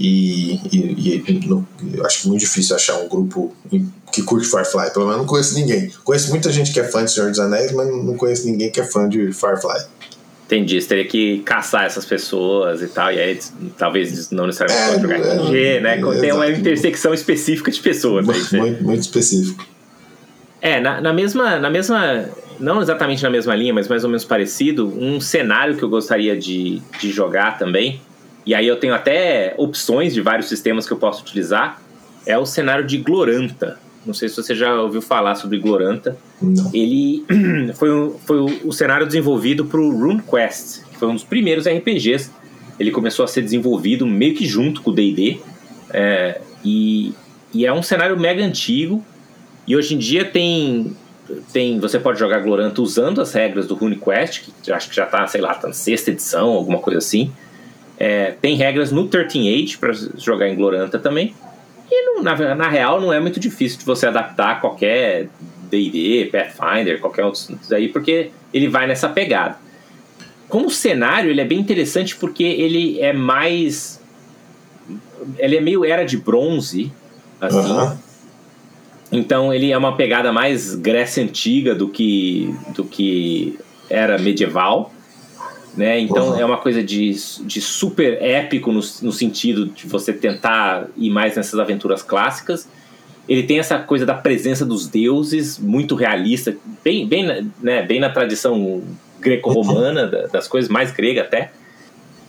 E, 0.00 0.54
e, 0.72 1.22
e 1.28 1.46
no, 1.46 1.66
eu 1.94 2.04
acho 2.04 2.28
muito 2.28 2.40
difícil 2.40 2.74
achar 2.74 2.96
um 2.98 3.08
grupo 3.08 3.54
que 4.10 4.22
curte 4.22 4.48
Firefly. 4.48 4.90
Pelo 4.92 5.04
menos 5.04 5.20
não 5.20 5.26
conheço 5.26 5.54
ninguém. 5.54 5.92
Conheço 6.02 6.30
muita 6.30 6.50
gente 6.50 6.72
que 6.72 6.80
é 6.80 6.84
fã 6.84 7.04
de 7.04 7.12
Senhor 7.12 7.30
dos 7.30 7.38
Anéis, 7.38 7.72
mas 7.72 7.86
não 7.86 8.16
conheço 8.16 8.46
ninguém 8.46 8.70
que 8.70 8.80
é 8.80 8.84
fã 8.84 9.08
de 9.08 9.32
Firefly. 9.32 9.86
Entendi, 10.46 10.80
você 10.80 10.88
teria 10.88 11.06
que 11.06 11.38
caçar 11.40 11.84
essas 11.84 12.04
pessoas 12.04 12.82
e 12.82 12.86
tal, 12.88 13.10
e 13.10 13.18
aí 13.18 13.38
talvez 13.78 14.30
não 14.30 14.46
necessariamente 14.46 14.96
é, 14.96 15.00
jogar 15.00 15.16
RPG, 15.16 15.64
é, 15.64 15.80
né? 15.80 15.98
É, 15.98 16.20
Tem 16.20 16.32
uma 16.32 16.50
intersecção 16.50 17.14
específica 17.14 17.70
de 17.70 17.80
pessoas. 17.80 18.26
Muito, 18.26 18.54
aí, 18.54 18.60
muito, 18.60 18.84
muito 18.84 19.00
específico. 19.00 19.64
É, 20.62 20.80
na, 20.80 21.00
na, 21.00 21.12
mesma, 21.12 21.58
na 21.58 21.68
mesma. 21.68 22.24
Não 22.60 22.80
exatamente 22.80 23.20
na 23.24 23.28
mesma 23.28 23.56
linha, 23.56 23.74
mas 23.74 23.88
mais 23.88 24.04
ou 24.04 24.10
menos 24.10 24.24
parecido, 24.24 24.86
um 24.86 25.20
cenário 25.20 25.76
que 25.76 25.82
eu 25.82 25.88
gostaria 25.88 26.36
de, 26.36 26.80
de 27.00 27.10
jogar 27.10 27.58
também, 27.58 28.00
e 28.46 28.54
aí 28.54 28.68
eu 28.68 28.76
tenho 28.76 28.94
até 28.94 29.54
opções 29.58 30.14
de 30.14 30.20
vários 30.20 30.48
sistemas 30.48 30.86
que 30.86 30.92
eu 30.92 30.96
posso 30.96 31.22
utilizar, 31.22 31.82
é 32.24 32.38
o 32.38 32.46
cenário 32.46 32.86
de 32.86 32.98
Gloranta. 32.98 33.78
Não 34.06 34.14
sei 34.14 34.28
se 34.28 34.36
você 34.36 34.54
já 34.54 34.80
ouviu 34.80 35.02
falar 35.02 35.34
sobre 35.34 35.58
Gloranta. 35.58 36.16
Não. 36.40 36.70
Ele 36.72 37.24
foi, 37.74 37.92
um, 37.92 38.16
foi 38.18 38.38
o, 38.38 38.68
o, 38.68 38.72
cenário 38.72 39.06
desenvolvido 39.06 39.64
para 39.64 39.80
o 39.80 39.90
RuneQuest, 39.90 40.84
que 40.90 40.96
foi 40.96 41.08
um 41.08 41.14
dos 41.14 41.24
primeiros 41.24 41.66
RPGs. 41.66 42.30
Ele 42.78 42.90
começou 42.90 43.24
a 43.24 43.28
ser 43.28 43.42
desenvolvido 43.42 44.06
meio 44.06 44.34
que 44.34 44.46
junto 44.46 44.82
com 44.82 44.90
o 44.90 44.94
D&D. 44.94 45.40
É, 45.90 46.40
e, 46.64 47.12
e 47.54 47.64
é 47.66 47.72
um 47.72 47.82
cenário 47.82 48.18
mega 48.18 48.44
antigo. 48.44 49.04
E 49.66 49.76
hoje 49.76 49.94
em 49.94 49.98
dia 49.98 50.24
tem, 50.24 50.96
tem 51.52 51.78
você 51.78 51.98
pode 51.98 52.18
jogar 52.18 52.40
Gloranta 52.40 52.82
usando 52.82 53.20
as 53.20 53.32
regras 53.32 53.66
do 53.66 53.74
RuneQuest, 53.74 54.44
que 54.62 54.72
acho 54.72 54.88
que 54.88 54.96
já 54.96 55.04
está, 55.04 55.26
sei 55.26 55.40
lá, 55.40 55.54
tá 55.54 55.68
na 55.68 55.74
sexta 55.74 56.10
edição, 56.10 56.48
alguma 56.50 56.78
coisa 56.78 56.98
assim. 56.98 57.32
É, 57.98 58.32
tem 58.32 58.56
regras 58.56 58.90
no 58.90 59.06
13 59.06 59.62
Age 59.62 59.78
para 59.78 59.92
jogar 59.92 60.48
em 60.48 60.56
Gloranta 60.56 60.98
também. 60.98 61.34
E 61.90 62.22
na, 62.22 62.54
na 62.54 62.68
real 62.68 63.00
não 63.00 63.12
é 63.12 63.20
muito 63.20 63.38
difícil 63.38 63.78
de 63.78 63.84
você 63.84 64.06
adaptar 64.06 64.60
qualquer 64.60 65.28
D&D, 65.70 66.30
Pathfinder, 66.32 67.00
qualquer 67.00 67.24
outro 67.24 67.58
aí, 67.70 67.88
porque 67.88 68.30
ele 68.52 68.68
vai 68.68 68.86
nessa 68.86 69.08
pegada. 69.08 69.56
Como 70.48 70.70
cenário, 70.70 71.30
ele 71.30 71.40
é 71.40 71.44
bem 71.44 71.58
interessante 71.58 72.16
porque 72.16 72.42
ele 72.42 73.00
é 73.00 73.12
mais... 73.12 74.00
Ele 75.38 75.56
é 75.56 75.60
meio 75.60 75.84
era 75.84 76.04
de 76.04 76.16
bronze, 76.16 76.92
assim. 77.40 77.72
Uhum. 77.72 77.96
Então 79.12 79.52
ele 79.52 79.70
é 79.70 79.76
uma 79.76 79.94
pegada 79.94 80.32
mais 80.32 80.74
Grécia 80.74 81.22
Antiga 81.22 81.74
do 81.74 81.88
que, 81.88 82.52
do 82.74 82.84
que 82.84 83.58
era 83.90 84.18
medieval 84.18 84.90
né? 85.76 85.98
Então 85.98 86.30
uhum. 86.30 86.38
é 86.38 86.44
uma 86.44 86.58
coisa 86.58 86.82
de, 86.82 87.12
de 87.44 87.60
super 87.60 88.22
épico 88.22 88.70
no, 88.70 88.80
no 89.02 89.12
sentido 89.12 89.66
de 89.66 89.86
você 89.86 90.12
tentar 90.12 90.86
ir 90.96 91.10
mais 91.10 91.36
nessas 91.36 91.58
aventuras 91.58 92.02
clássicas. 92.02 92.68
Ele 93.28 93.42
tem 93.44 93.58
essa 93.58 93.78
coisa 93.78 94.04
da 94.04 94.14
presença 94.14 94.66
dos 94.66 94.88
deuses, 94.88 95.58
muito 95.58 95.94
realista, 95.94 96.54
bem, 96.82 97.06
bem, 97.06 97.50
né, 97.62 97.82
bem 97.82 98.00
na 98.00 98.10
tradição 98.10 98.82
greco-romana, 99.20 100.06
das 100.32 100.48
coisas 100.48 100.68
mais 100.68 100.90
grega 100.90 101.22
até. 101.22 101.52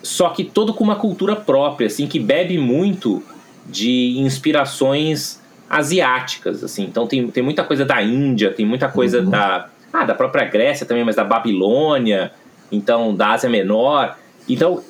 Só 0.03 0.29
que 0.29 0.43
todo 0.43 0.73
com 0.73 0.83
uma 0.83 0.95
cultura 0.95 1.35
própria, 1.35 1.87
assim, 1.87 2.07
que 2.07 2.19
bebe 2.19 2.57
muito 2.57 3.23
de 3.65 4.19
inspirações 4.19 5.39
asiáticas, 5.77 6.63
assim. 6.63 6.83
Então 6.83 7.07
tem, 7.07 7.27
tem 7.27 7.43
muita 7.43 7.63
coisa 7.63 7.83
da 7.83 8.01
Índia, 8.01 8.51
tem 8.51 8.65
muita 8.65 8.87
coisa 8.87 9.21
uhum. 9.21 9.29
da, 9.29 9.69
ah, 9.91 10.05
da 10.05 10.15
própria 10.15 10.45
Grécia 10.45 10.85
também, 10.85 11.03
mas 11.03 11.15
da 11.15 11.23
Babilônia, 11.23 12.31
então 12.71 13.15
da 13.15 13.29
Ásia 13.31 13.49
Menor. 13.49 14.15
Então 14.47 14.83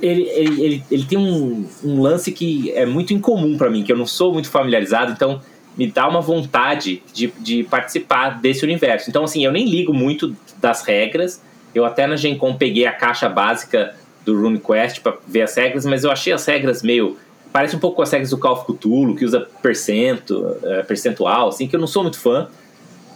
ele, 0.00 0.22
ele, 0.22 0.62
ele, 0.62 0.84
ele 0.90 1.04
tem 1.04 1.18
um, 1.18 1.66
um 1.84 2.00
lance 2.00 2.32
que 2.32 2.70
é 2.72 2.86
muito 2.86 3.12
incomum 3.12 3.56
para 3.56 3.70
mim, 3.70 3.82
que 3.82 3.92
eu 3.92 3.96
não 3.96 4.06
sou 4.06 4.32
muito 4.32 4.48
familiarizado, 4.48 5.12
então 5.12 5.40
me 5.76 5.86
dá 5.86 6.08
uma 6.08 6.20
vontade 6.20 7.02
de, 7.12 7.32
de 7.38 7.62
participar 7.64 8.40
desse 8.40 8.64
universo. 8.64 9.10
Então, 9.10 9.24
assim, 9.24 9.44
eu 9.44 9.52
nem 9.52 9.68
ligo 9.68 9.92
muito 9.92 10.34
das 10.58 10.82
regras. 10.82 11.42
Eu 11.74 11.84
até 11.84 12.06
na 12.06 12.16
Gen 12.16 12.38
Con 12.38 12.54
peguei 12.54 12.86
a 12.86 12.92
caixa 12.92 13.28
básica 13.28 13.94
do 14.24 14.40
RuneQuest 14.40 15.02
para 15.02 15.18
ver 15.26 15.42
as 15.42 15.54
regras, 15.54 15.84
mas 15.84 16.02
eu 16.02 16.10
achei 16.10 16.32
as 16.32 16.46
regras 16.46 16.82
meio. 16.82 17.18
Parece 17.52 17.74
um 17.76 17.78
pouco 17.78 17.96
com 17.96 18.02
as 18.02 18.10
regras 18.10 18.30
do 18.30 18.38
Call 18.38 18.52
of 18.52 18.64
Cthulhu, 18.66 19.16
que 19.16 19.24
usa 19.24 19.46
percento, 19.62 20.56
é, 20.62 20.82
percentual, 20.82 21.48
assim, 21.48 21.66
que 21.66 21.74
eu 21.74 21.80
não 21.80 21.86
sou 21.86 22.02
muito 22.02 22.18
fã. 22.18 22.48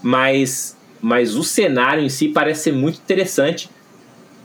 Mas, 0.03 0.77
mas 1.01 1.37
o 1.37 1.45
cenário 1.45 2.03
em 2.03 2.09
si 2.09 2.29
parece 2.29 2.65
ser 2.65 2.73
muito 2.73 2.99
interessante. 2.99 3.69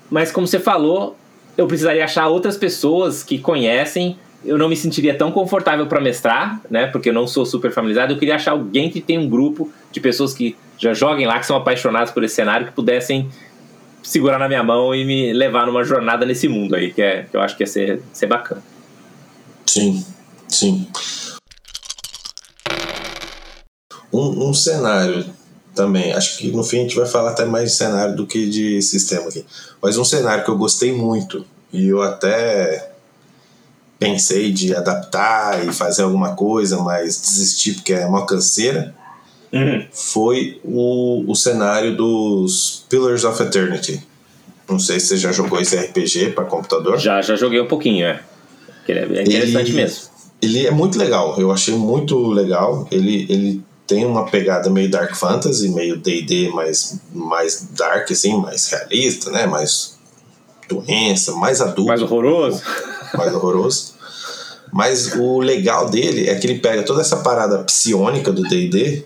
Mas 0.10 0.32
como 0.32 0.46
você 0.46 0.60
falou, 0.60 1.16
eu 1.58 1.68
precisaria 1.68 2.04
achar 2.04 2.28
outras 2.28 2.58
pessoas 2.58 3.24
que 3.24 3.40
conhecem. 3.40 4.18
Eu 4.44 4.58
não 4.58 4.68
me 4.68 4.76
sentiria 4.76 5.16
tão 5.16 5.32
confortável 5.32 5.88
para 5.88 6.02
mestrar, 6.02 6.62
né? 6.70 6.88
Porque 6.88 7.10
eu 7.10 7.14
não 7.14 7.26
sou 7.26 7.46
super 7.46 7.72
familiarizado. 7.72 8.14
Eu 8.14 8.20
queria 8.20 8.36
achar 8.36 8.52
alguém 8.52 8.90
que 8.90 9.00
tem 9.00 9.18
um 9.18 9.30
grupo 9.30 9.72
de 9.92 10.00
pessoas 10.00 10.34
que 10.34 10.56
já 10.78 10.94
joguem 10.94 11.26
lá, 11.26 11.40
que 11.40 11.46
são 11.46 11.56
apaixonados 11.56 12.12
por 12.12 12.24
esse 12.24 12.36
cenário, 12.36 12.68
que 12.68 12.74
pudessem 12.74 13.30
segurar 14.04 14.38
na 14.38 14.48
minha 14.48 14.64
mão 14.64 14.94
e 14.94 15.04
me 15.04 15.34
levar 15.34 15.66
numa 15.66 15.84
jornada 15.84 16.26
nesse 16.26 16.48
mundo 16.48 16.76
aí, 16.76 16.94
que, 16.94 17.02
é, 17.02 17.26
que 17.30 17.36
eu 17.36 17.42
acho 17.42 17.58
que 17.58 17.64
ia 17.64 17.68
ser, 17.68 18.02
ser 18.14 18.28
bacana. 18.28 18.62
Sim, 19.66 20.06
sim. 20.48 20.88
Um, 24.12 24.50
um 24.50 24.54
cenário 24.54 25.26
também. 25.76 26.14
Acho 26.14 26.38
que 26.38 26.52
no 26.52 26.64
fim 26.64 26.80
a 26.80 26.82
gente 26.84 26.96
vai 26.96 27.06
falar 27.06 27.32
até 27.32 27.46
mais 27.46 27.72
de 27.72 27.78
cenário 27.78 28.16
do 28.16 28.26
que 28.26 28.50
de 28.50 28.82
sistema 28.82 29.28
aqui. 29.28 29.46
Mas 29.82 29.98
um 29.98 30.06
cenário 30.06 30.44
que 30.44 30.50
eu 30.50 30.58
gostei 30.58 30.92
muito 30.94 31.46
e 31.72 31.88
eu 31.88 32.02
até 32.02 32.92
pensei 34.00 34.52
de 34.52 34.76
adaptar 34.76 35.66
e 35.66 35.74
fazer 35.74 36.04
alguma 36.04 36.36
coisa, 36.36 36.78
mas 36.78 37.20
desisti 37.20 37.74
porque 37.74 37.94
é 37.94 38.06
uma 38.06 38.26
canseira, 38.26 38.94
uhum. 39.52 39.86
foi 39.92 40.60
o, 40.64 41.24
o 41.30 41.36
cenário 41.36 41.96
dos 41.96 42.86
Pillars 42.90 43.24
of 43.24 43.42
Eternity. 43.42 44.02
Não 44.68 44.80
sei 44.80 45.00
se 45.00 45.08
você 45.08 45.18
já 45.18 45.32
jogou 45.32 45.60
esse 45.60 45.76
RPG 45.76 46.32
para 46.32 46.46
computador. 46.46 46.98
Já, 46.98 47.22
já 47.22 47.36
joguei 47.36 47.62
um 47.62 47.68
pouquinho, 47.68 48.06
é. 48.06 48.24
É 48.92 49.24
interessante 49.24 49.72
ele, 49.72 49.82
mesmo. 49.82 50.02
Ele 50.42 50.68
é 50.68 50.72
muito 50.72 50.98
legal, 50.98 51.40
eu 51.40 51.52
achei 51.52 51.76
muito 51.76 52.18
legal. 52.28 52.88
Ele, 52.92 53.26
ele 53.30 53.64
tem 53.88 54.06
uma 54.06 54.26
pegada 54.26 54.70
meio 54.70 54.90
dark 54.90 55.16
fantasy, 55.16 55.70
meio 55.70 55.98
D&D 55.98 56.50
mais, 56.50 57.00
mais 57.14 57.68
dark, 57.72 58.12
assim, 58.12 58.40
mais 58.40 58.68
realista, 58.68 59.32
né? 59.32 59.46
Mais 59.46 59.98
doença, 60.68 61.34
mais 61.34 61.62
adulto. 61.62 61.86
Mais 61.86 62.02
horroroso. 62.02 62.62
Mais 63.16 63.34
horroroso. 63.34 63.96
Mas 64.74 65.16
o 65.16 65.40
legal 65.40 65.90
dele 65.90 66.28
é 66.28 66.36
que 66.36 66.48
ele 66.48 66.60
pega 66.60 66.84
toda 66.84 67.02
essa 67.02 67.18
parada 67.18 67.60
psionica 67.60 68.32
do 68.32 68.42
D&D 68.42 69.06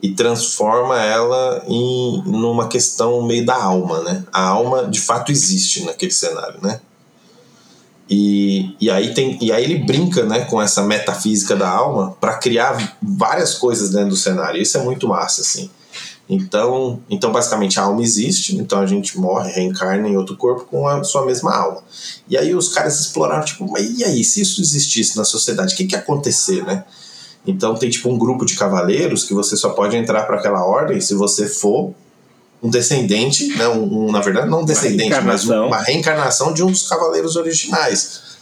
e 0.00 0.10
transforma 0.10 1.00
ela 1.00 1.62
em 1.68 2.22
numa 2.26 2.68
questão 2.68 3.22
meio 3.22 3.44
da 3.44 3.54
alma, 3.54 4.00
né? 4.00 4.24
A 4.32 4.48
alma 4.48 4.86
de 4.86 5.00
fato 5.00 5.30
existe 5.30 5.84
naquele 5.84 6.10
cenário, 6.10 6.58
né? 6.62 6.80
E, 8.08 8.76
e, 8.80 8.90
aí 8.90 9.14
tem, 9.14 9.38
e 9.40 9.50
aí 9.50 9.64
ele 9.64 9.78
brinca 9.84 10.24
né, 10.24 10.44
com 10.44 10.60
essa 10.60 10.82
metafísica 10.82 11.56
da 11.56 11.68
alma 11.68 12.16
para 12.20 12.34
criar 12.34 12.96
várias 13.00 13.54
coisas 13.54 13.90
dentro 13.90 14.10
do 14.10 14.16
cenário. 14.16 14.60
Isso 14.60 14.76
é 14.76 14.82
muito 14.82 15.08
massa, 15.08 15.40
assim. 15.40 15.70
Então, 16.28 17.00
então, 17.10 17.32
basicamente, 17.32 17.78
a 17.78 17.82
alma 17.82 18.02
existe, 18.02 18.56
então 18.56 18.80
a 18.80 18.86
gente 18.86 19.18
morre, 19.18 19.52
reencarna 19.52 20.08
em 20.08 20.16
outro 20.16 20.36
corpo 20.36 20.64
com 20.64 20.86
a 20.86 21.02
sua 21.04 21.26
mesma 21.26 21.54
alma. 21.54 21.82
E 22.28 22.36
aí 22.36 22.54
os 22.54 22.68
caras 22.68 23.00
exploraram, 23.00 23.44
tipo, 23.44 23.70
mas 23.70 23.98
e 23.98 24.04
aí, 24.04 24.24
se 24.24 24.40
isso 24.40 24.60
existisse 24.60 25.16
na 25.16 25.24
sociedade, 25.24 25.74
o 25.74 25.76
que, 25.76 25.84
que 25.84 25.94
ia 25.94 25.98
acontecer, 25.98 26.64
né? 26.64 26.84
Então 27.46 27.74
tem 27.74 27.90
tipo 27.90 28.08
um 28.08 28.16
grupo 28.16 28.44
de 28.44 28.54
cavaleiros 28.54 29.24
que 29.24 29.34
você 29.34 29.56
só 29.56 29.70
pode 29.70 29.96
entrar 29.96 30.22
para 30.24 30.36
aquela 30.36 30.64
ordem 30.64 31.00
se 31.00 31.14
você 31.14 31.48
for 31.48 31.92
um 32.62 32.70
descendente, 32.70 33.48
né, 33.56 33.66
um, 33.68 34.06
um, 34.06 34.12
na 34.12 34.20
verdade 34.20 34.48
não 34.48 34.60
um 34.60 34.64
descendente, 34.64 35.20
mas 35.22 35.44
uma 35.48 35.82
reencarnação 35.82 36.54
de 36.54 36.62
um 36.62 36.70
dos 36.70 36.88
cavaleiros 36.88 37.34
originais. 37.36 38.32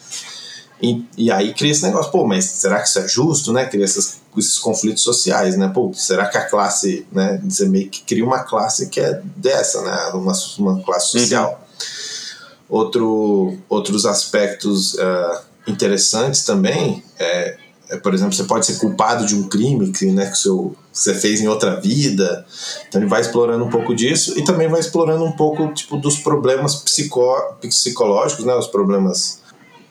E, 0.82 1.04
e, 1.16 1.30
aí 1.30 1.52
cria 1.52 1.70
esse 1.70 1.82
negócio, 1.82 2.10
pô, 2.10 2.26
mas 2.26 2.44
será 2.44 2.80
que 2.80 2.88
isso 2.88 2.98
é 2.98 3.06
justo, 3.06 3.52
né? 3.52 3.66
Cria 3.66 3.84
esses, 3.84 4.18
esses 4.36 4.58
conflitos 4.58 5.02
sociais, 5.02 5.54
né? 5.54 5.70
Pô, 5.74 5.92
será 5.92 6.26
que 6.26 6.38
a 6.38 6.48
classe, 6.48 7.06
né? 7.12 7.38
Você 7.44 7.68
meio 7.68 7.90
que 7.90 8.02
cria 8.02 8.24
uma 8.24 8.44
classe 8.44 8.88
que 8.88 8.98
é 8.98 9.20
dessa, 9.36 9.82
né? 9.82 10.10
Uma, 10.14 10.32
uma 10.58 10.82
classe 10.82 11.14
uhum. 11.14 11.20
social. 11.20 11.50
Uhum. 11.50 12.78
Outro, 12.78 13.58
outros 13.68 14.06
aspectos 14.06 14.94
uh, 14.94 15.40
interessantes 15.66 16.44
também 16.44 17.02
é, 17.18 17.58
por 17.98 18.14
exemplo, 18.14 18.32
você 18.32 18.44
pode 18.44 18.66
ser 18.66 18.78
culpado 18.78 19.26
de 19.26 19.34
um 19.34 19.48
crime 19.48 19.90
que, 19.90 20.06
né, 20.06 20.26
que 20.26 20.38
seu, 20.38 20.76
você 20.92 21.14
fez 21.14 21.40
em 21.40 21.48
outra 21.48 21.80
vida. 21.80 22.46
Então 22.88 23.00
ele 23.00 23.08
vai 23.08 23.20
explorando 23.20 23.64
um 23.64 23.70
pouco 23.70 23.94
disso 23.94 24.38
e 24.38 24.44
também 24.44 24.68
vai 24.68 24.80
explorando 24.80 25.24
um 25.24 25.32
pouco 25.32 25.72
tipo 25.72 25.96
dos 25.96 26.18
problemas 26.18 26.76
psico, 26.76 27.22
psicológicos, 27.60 28.44
né, 28.44 28.54
os 28.54 28.66
problemas 28.66 29.40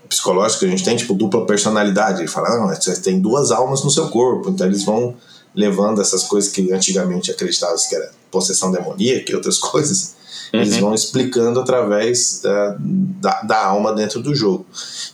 psicológicos 0.08 0.60
que 0.60 0.66
a 0.66 0.70
gente 0.70 0.84
tem, 0.84 0.96
tipo 0.96 1.14
dupla 1.14 1.46
personalidade. 1.46 2.22
Ele 2.22 2.28
fala, 2.28 2.58
não, 2.58 2.68
você 2.68 2.96
tem 3.02 3.20
duas 3.20 3.52
almas 3.52 3.84
no 3.84 3.92
seu 3.92 4.10
corpo. 4.10 4.50
Então 4.50 4.66
eles 4.66 4.84
vão 4.84 5.16
levando 5.54 6.02
essas 6.02 6.24
coisas 6.24 6.52
que 6.52 6.72
antigamente 6.72 7.32
acreditavam 7.32 7.76
que 7.88 7.96
era 7.96 8.12
possessão 8.32 8.72
demoníaca 8.72 9.32
e 9.32 9.36
outras 9.36 9.58
coisas. 9.60 10.16
Uhum. 10.54 10.62
Eles 10.62 10.78
vão 10.78 10.94
explicando 10.94 11.60
através 11.60 12.42
da, 12.42 12.76
da, 12.80 13.42
da, 13.42 13.66
alma 13.66 13.94
dentro 13.94 14.22
do 14.22 14.34
jogo. 14.34 14.66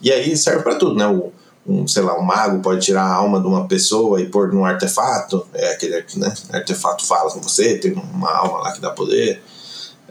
E 0.01 0.11
aí 0.11 0.35
serve 0.37 0.63
para 0.63 0.75
tudo, 0.75 0.95
né? 0.95 1.07
O, 1.07 1.31
um, 1.67 1.87
sei 1.87 2.03
lá, 2.03 2.17
um 2.17 2.23
mago 2.23 2.61
pode 2.61 2.85
tirar 2.85 3.03
a 3.03 3.13
alma 3.13 3.39
de 3.39 3.47
uma 3.47 3.67
pessoa 3.67 4.21
e 4.21 4.29
pôr 4.29 4.53
num 4.53 4.65
artefato, 4.65 5.45
é 5.53 5.71
aquele 5.71 6.03
né, 6.15 6.33
artefato 6.51 7.05
fala 7.05 7.31
com 7.31 7.41
você, 7.41 7.77
tem 7.77 7.93
uma 7.93 8.31
alma 8.31 8.59
lá 8.59 8.71
que 8.71 8.81
dá 8.81 8.91
poder. 8.91 9.41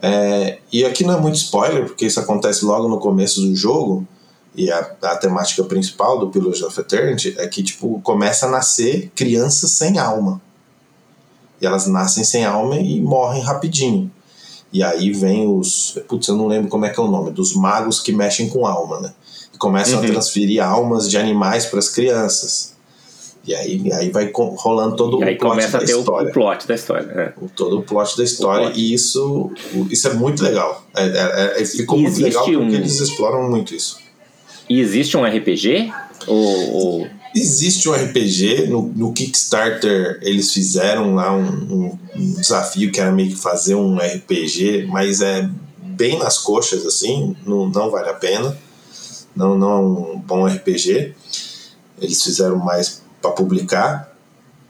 É, 0.03 0.59
e 0.73 0.85
aqui 0.85 1.05
não 1.05 1.14
é 1.14 1.21
muito 1.21 1.37
spoiler, 1.37 1.87
porque 1.87 2.07
isso 2.07 2.19
acontece 2.19 2.64
logo 2.64 2.88
no 2.88 2.99
começo 2.99 3.40
do 3.40 3.55
jogo, 3.55 4.07
e 4.57 4.71
a, 4.71 4.79
a 5.03 5.17
temática 5.17 5.64
principal 5.64 6.19
do 6.19 6.31
Pillars 6.31 6.62
of 6.62 6.79
Eternity 6.79 7.35
é 7.38 7.47
que, 7.49 7.62
tipo, 7.62 8.01
começa 8.03 8.47
a 8.47 8.51
nascer 8.51 9.11
crianças 9.14 9.73
sem 9.73 9.99
alma. 9.99 10.40
E 11.61 11.67
elas 11.67 11.87
nascem 11.87 12.23
sem 12.23 12.45
alma 12.45 12.77
e 12.77 13.01
morrem 13.01 13.43
rapidinho. 13.43 14.11
E 14.73 14.83
aí 14.83 15.12
vem 15.12 15.47
os. 15.47 15.99
Putz, 16.09 16.29
eu 16.29 16.37
não 16.37 16.47
lembro 16.47 16.69
como 16.69 16.85
é 16.85 16.90
que 16.90 16.99
é 16.99 17.03
o 17.03 17.11
nome, 17.11 17.31
dos 17.31 17.55
magos 17.55 18.01
que 18.01 18.12
mexem 18.12 18.49
com 18.49 18.67
alma, 18.67 19.01
né? 19.01 19.14
Começam 19.64 19.98
uhum. 19.98 20.05
a 20.05 20.09
transferir 20.09 20.62
almas 20.62 21.09
de 21.09 21.16
animais 21.16 21.64
para 21.64 21.79
as 21.79 21.88
crianças. 21.88 22.74
E 23.46 23.55
aí, 23.55 23.92
aí 23.92 24.11
vai 24.11 24.31
rolando 24.33 24.96
todo 24.96 25.20
e 25.20 25.24
o 25.24 25.29
aí 25.29 25.37
plot 25.37 25.50
começa 25.50 25.79
da 25.79 25.79
a 25.79 25.87
ter 25.87 25.98
história. 25.98 26.29
O, 26.29 26.33
plot 26.33 26.68
da 26.68 26.74
história. 26.74 27.11
É. 27.12 27.33
O, 27.40 27.48
todo 27.48 27.79
o 27.79 27.83
plot 27.83 28.16
da 28.16 28.24
história. 28.24 28.66
Plot. 28.66 28.81
E 28.81 28.92
isso, 28.92 29.50
isso 29.90 30.09
é 30.09 30.12
muito 30.12 30.42
legal. 30.42 30.85
É, 30.94 31.05
é, 31.05 31.62
é 31.62 31.64
ficou 31.64 31.98
muito 31.98 32.20
legal 32.20 32.44
porque 32.44 32.57
um... 32.57 32.68
eles 32.68 33.00
exploram 33.00 33.50
muito 33.50 33.74
isso. 33.74 33.98
E 34.68 34.81
existe 34.81 35.16
um 35.16 35.24
RPG? 35.24 35.92
Ou, 36.27 36.72
ou... 36.72 37.07
Existe 37.35 37.88
um 37.88 37.92
RPG. 37.92 38.66
No, 38.68 38.83
no, 38.94 39.12
Kickstarter 39.12 40.18
eles 40.22 40.53
fizeram 40.53 41.14
lá 41.14 41.35
um, 41.35 41.42
um, 41.42 41.98
um 42.16 42.35
desafio 42.35 42.92
que 42.92 43.00
era 43.00 43.12
meio 43.12 43.31
que 43.31 43.37
fazer 43.37 43.74
um 43.74 43.98
RPG, 43.98 44.87
mas 44.90 45.20
é 45.20 45.48
bem 45.83 46.18
nas 46.18 46.38
coxas, 46.38 46.85
assim, 46.87 47.37
não, 47.46 47.68
não 47.68 47.90
vale 47.90 48.09
a 48.09 48.14
pena 48.14 48.57
não, 49.35 49.59
não 49.59 49.70
é 49.70 49.77
um 49.77 50.18
bom 50.18 50.47
RPG. 50.47 51.14
Eles 52.01 52.23
fizeram 52.23 52.57
mais 52.59 53.03
para 53.20 53.33
publicar. 53.33 54.12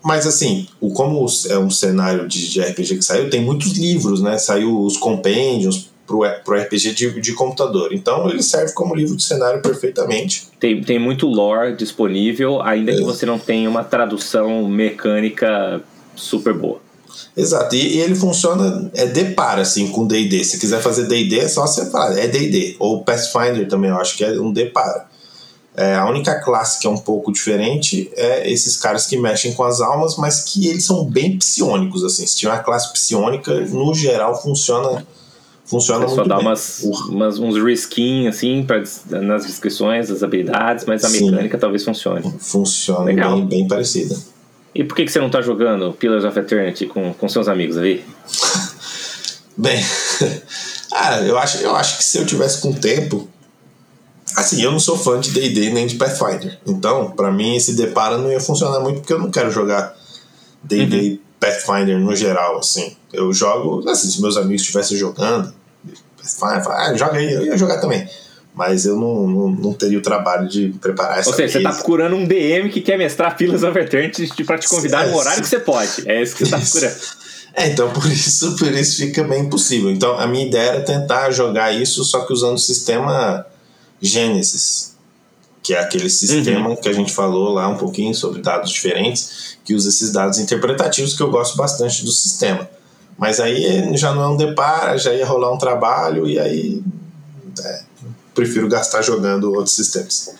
Mas 0.02 0.26
assim, 0.26 0.68
o, 0.80 0.92
como 0.92 1.26
é 1.48 1.58
um 1.58 1.70
cenário 1.70 2.28
de, 2.28 2.50
de, 2.50 2.60
RPG 2.60 2.96
que 2.96 3.02
saiu, 3.02 3.30
tem 3.30 3.40
muitos 3.40 3.72
livros, 3.72 4.20
né? 4.20 4.36
Saiu 4.36 4.82
os 4.82 4.98
compêndios 4.98 5.90
pro, 6.06 6.20
pro 6.44 6.60
RPG 6.60 6.94
de, 6.94 7.20
de 7.20 7.32
computador. 7.32 7.92
Então 7.92 8.28
ele 8.28 8.42
serve 8.42 8.72
como 8.74 8.94
livro 8.94 9.16
de 9.16 9.22
cenário 9.22 9.62
perfeitamente. 9.62 10.48
Tem, 10.60 10.82
tem 10.82 10.98
muito 10.98 11.26
lore 11.26 11.74
disponível, 11.74 12.60
ainda 12.60 12.92
é. 12.92 12.96
que 12.96 13.02
você 13.02 13.24
não 13.24 13.38
tenha 13.38 13.68
uma 13.68 13.82
tradução 13.82 14.68
mecânica 14.68 15.82
super 16.14 16.52
boa. 16.52 16.83
Exato, 17.36 17.74
e, 17.74 17.96
e, 17.96 18.00
ele 18.00 18.14
funciona 18.14 18.90
é 18.94 19.06
de 19.06 19.24
par, 19.32 19.58
assim, 19.58 19.88
com 19.88 20.06
D&D. 20.06 20.44
Se 20.44 20.58
quiser 20.58 20.80
fazer 20.80 21.06
D&D, 21.06 21.40
é 21.40 21.48
só 21.48 21.66
você 21.66 21.90
falar, 21.90 22.16
é 22.18 22.28
D&D. 22.28 22.76
Ou 22.78 23.02
Pathfinder 23.02 23.68
também, 23.68 23.90
eu 23.90 23.96
acho 23.98 24.16
que 24.16 24.24
é 24.24 24.30
um 24.40 24.52
de 24.52 24.66
par. 24.66 25.08
É, 25.76 25.96
a 25.96 26.08
única 26.08 26.40
classe 26.40 26.78
que 26.80 26.86
é 26.86 26.90
um 26.90 26.96
pouco 26.96 27.32
diferente 27.32 28.08
é 28.14 28.48
esses 28.48 28.76
caras 28.76 29.06
que 29.06 29.16
mexem 29.16 29.52
com 29.54 29.64
as 29.64 29.80
almas, 29.80 30.16
mas 30.16 30.40
que 30.40 30.68
eles 30.68 30.84
são 30.84 31.04
bem 31.04 31.36
psionicos, 31.36 32.04
assim. 32.04 32.24
Se 32.26 32.36
tiver 32.36 32.52
uma 32.52 32.62
classe 32.62 32.92
psionica, 32.92 33.52
no 33.60 33.92
geral, 33.92 34.40
funciona 34.40 35.04
funciona 35.64 36.04
é 36.04 36.08
só 36.08 36.16
muito 36.16 36.28
dá 36.28 36.38
umas, 36.38 36.82
umas, 37.08 37.38
uns 37.38 37.56
risquinhos 37.56 38.36
assim 38.36 38.62
pra, 38.62 38.82
nas 39.20 39.46
descrições 39.46 40.08
das 40.08 40.22
habilidades, 40.22 40.84
mas 40.84 41.02
a 41.04 41.08
Sim. 41.08 41.30
mecânica 41.30 41.58
talvez 41.58 41.82
funcione. 41.82 42.22
Funciona 42.38 43.12
bem, 43.12 43.46
bem 43.46 43.66
parecida. 43.66 44.14
E 44.74 44.82
por 44.82 44.96
que, 44.96 45.04
que 45.04 45.12
você 45.12 45.20
não 45.20 45.28
está 45.28 45.40
jogando 45.40 45.92
Pillars 45.92 46.24
of 46.24 46.36
Eternity 46.38 46.86
com, 46.86 47.14
com 47.14 47.28
seus 47.28 47.46
amigos 47.46 47.76
ali? 47.76 48.04
Bem, 49.56 49.80
ah, 50.92 51.20
eu, 51.20 51.38
acho, 51.38 51.58
eu 51.58 51.76
acho 51.76 51.98
que 51.98 52.04
se 52.04 52.18
eu 52.18 52.26
tivesse 52.26 52.60
com 52.60 52.72
tempo. 52.72 53.28
Assim, 54.36 54.60
eu 54.60 54.72
não 54.72 54.80
sou 54.80 54.98
fã 54.98 55.20
de 55.20 55.30
DD 55.30 55.70
nem 55.70 55.86
de 55.86 55.94
Pathfinder. 55.94 56.58
Então, 56.66 57.12
para 57.12 57.30
mim, 57.30 57.54
esse 57.54 57.74
depara 57.74 58.18
não 58.18 58.32
ia 58.32 58.40
funcionar 58.40 58.80
muito 58.80 58.98
porque 58.98 59.12
eu 59.12 59.18
não 59.20 59.30
quero 59.30 59.48
jogar 59.52 59.96
DD 60.64 60.96
uhum. 60.96 61.18
Pathfinder 61.38 62.00
no 62.00 62.16
geral. 62.16 62.58
Assim, 62.58 62.96
eu 63.12 63.32
jogo. 63.32 63.88
Assim, 63.88 64.10
se 64.10 64.20
meus 64.20 64.36
amigos 64.36 64.62
estivessem 64.62 64.96
jogando, 64.98 65.54
Pathfinder, 66.16 66.68
ah, 66.72 66.94
joga 66.96 67.18
aí, 67.18 67.32
eu 67.32 67.46
ia 67.46 67.56
jogar 67.56 67.80
também 67.80 68.08
mas 68.54 68.86
eu 68.86 68.96
não, 68.96 69.26
não, 69.26 69.50
não, 69.50 69.72
teria 69.72 69.98
o 69.98 70.02
trabalho 70.02 70.48
de 70.48 70.68
preparar 70.80 71.18
essa 71.18 71.30
Ou 71.30 71.34
seja, 71.34 71.46
mesa. 71.46 71.52
você 71.52 71.58
está 71.58 71.72
procurando 71.72 72.14
um 72.14 72.24
DM 72.24 72.70
que 72.70 72.80
quer 72.80 72.96
mestrar 72.96 73.36
filas 73.36 73.62
Eternity 73.62 74.44
para 74.44 74.58
te 74.58 74.68
convidar 74.68 75.06
é, 75.06 75.10
no 75.10 75.16
horário 75.16 75.42
que 75.42 75.48
você 75.48 75.58
pode. 75.58 76.08
É 76.08 76.22
isso 76.22 76.36
que 76.36 76.46
você 76.46 76.54
está 76.54 76.58
procurando. 76.58 77.24
É, 77.56 77.68
então 77.68 77.90
por 77.90 78.06
isso, 78.06 78.56
por 78.56 78.72
isso 78.72 78.96
fica 78.98 79.24
bem 79.24 79.42
impossível. 79.42 79.90
Então 79.90 80.18
a 80.18 80.26
minha 80.26 80.46
ideia 80.46 80.70
era 80.70 80.80
tentar 80.82 81.30
jogar 81.30 81.72
isso, 81.72 82.04
só 82.04 82.24
que 82.24 82.32
usando 82.32 82.56
o 82.56 82.60
sistema 82.60 83.46
Genesis, 84.00 84.96
que 85.62 85.74
é 85.74 85.80
aquele 85.80 86.10
sistema 86.10 86.70
uhum. 86.70 86.76
que 86.76 86.88
a 86.88 86.92
gente 86.92 87.12
falou 87.12 87.52
lá 87.52 87.68
um 87.68 87.76
pouquinho 87.76 88.14
sobre 88.14 88.42
dados 88.42 88.70
diferentes, 88.70 89.56
que 89.64 89.74
usa 89.74 89.88
esses 89.88 90.12
dados 90.12 90.38
interpretativos 90.38 91.16
que 91.16 91.22
eu 91.22 91.30
gosto 91.30 91.56
bastante 91.56 92.04
do 92.04 92.12
sistema. 92.12 92.68
Mas 93.16 93.38
aí 93.38 93.96
já 93.96 94.12
não 94.12 94.22
é 94.22 94.28
um 94.28 94.36
depara, 94.36 94.98
já 94.98 95.12
ia 95.12 95.24
rolar 95.24 95.52
um 95.52 95.58
trabalho 95.58 96.26
e 96.26 96.38
aí 96.38 96.82
é, 97.64 97.83
prefiro 98.34 98.68
gastar 98.68 99.02
jogando 99.02 99.52
outros 99.52 99.74
sistemas. 99.74 100.34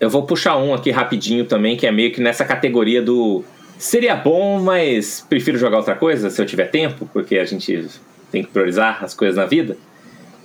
Eu 0.00 0.08
vou 0.08 0.24
puxar 0.24 0.56
um 0.56 0.72
aqui 0.72 0.90
rapidinho 0.90 1.44
também, 1.44 1.76
que 1.76 1.86
é 1.86 1.90
meio 1.90 2.12
que 2.12 2.20
nessa 2.20 2.44
categoria 2.44 3.02
do 3.02 3.44
seria 3.78 4.14
bom, 4.14 4.60
mas 4.60 5.24
prefiro 5.28 5.58
jogar 5.58 5.78
outra 5.78 5.94
coisa 5.94 6.30
se 6.30 6.40
eu 6.40 6.46
tiver 6.46 6.66
tempo, 6.66 7.08
porque 7.12 7.38
a 7.38 7.44
gente 7.44 7.88
tem 8.30 8.42
que 8.42 8.50
priorizar 8.50 9.02
as 9.02 9.14
coisas 9.14 9.36
na 9.36 9.46
vida. 9.46 9.76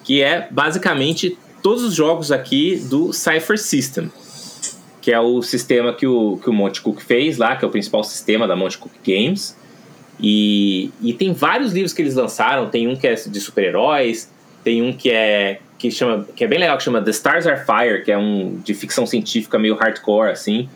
Que 0.03 0.21
é 0.21 0.47
basicamente 0.49 1.37
todos 1.61 1.83
os 1.83 1.93
jogos 1.93 2.31
aqui 2.31 2.77
do 2.89 3.13
Cypher 3.13 3.57
System, 3.57 4.11
que 5.01 5.11
é 5.11 5.19
o 5.19 5.41
sistema 5.41 5.93
que 5.93 6.07
o, 6.07 6.37
que 6.37 6.49
o 6.49 6.53
Monte 6.53 6.81
Cook 6.81 7.01
fez 7.01 7.37
lá, 7.37 7.55
que 7.55 7.63
é 7.63 7.67
o 7.67 7.71
principal 7.71 8.03
sistema 8.03 8.47
da 8.47 8.55
Monte 8.55 8.77
Cook 8.77 8.93
Games. 9.05 9.55
E, 10.19 10.91
e 11.01 11.13
tem 11.13 11.33
vários 11.33 11.73
livros 11.73 11.93
que 11.93 12.01
eles 12.01 12.15
lançaram, 12.15 12.69
tem 12.69 12.87
um 12.87 12.95
que 12.95 13.07
é 13.07 13.13
de 13.13 13.39
super-heróis, 13.39 14.29
tem 14.63 14.81
um 14.81 14.93
que 14.93 15.11
é 15.11 15.59
que 15.77 15.91
chama 15.91 16.25
que 16.35 16.43
é 16.43 16.47
bem 16.47 16.59
legal 16.59 16.77
que 16.77 16.83
chama 16.83 17.01
The 17.01 17.11
Stars 17.11 17.45
Are 17.45 17.65
Fire, 17.65 18.03
que 18.03 18.11
é 18.11 18.17
um 18.17 18.55
de 18.63 18.73
ficção 18.73 19.05
científica 19.05 19.59
meio 19.59 19.75
hardcore 19.75 20.31
assim, 20.31 20.69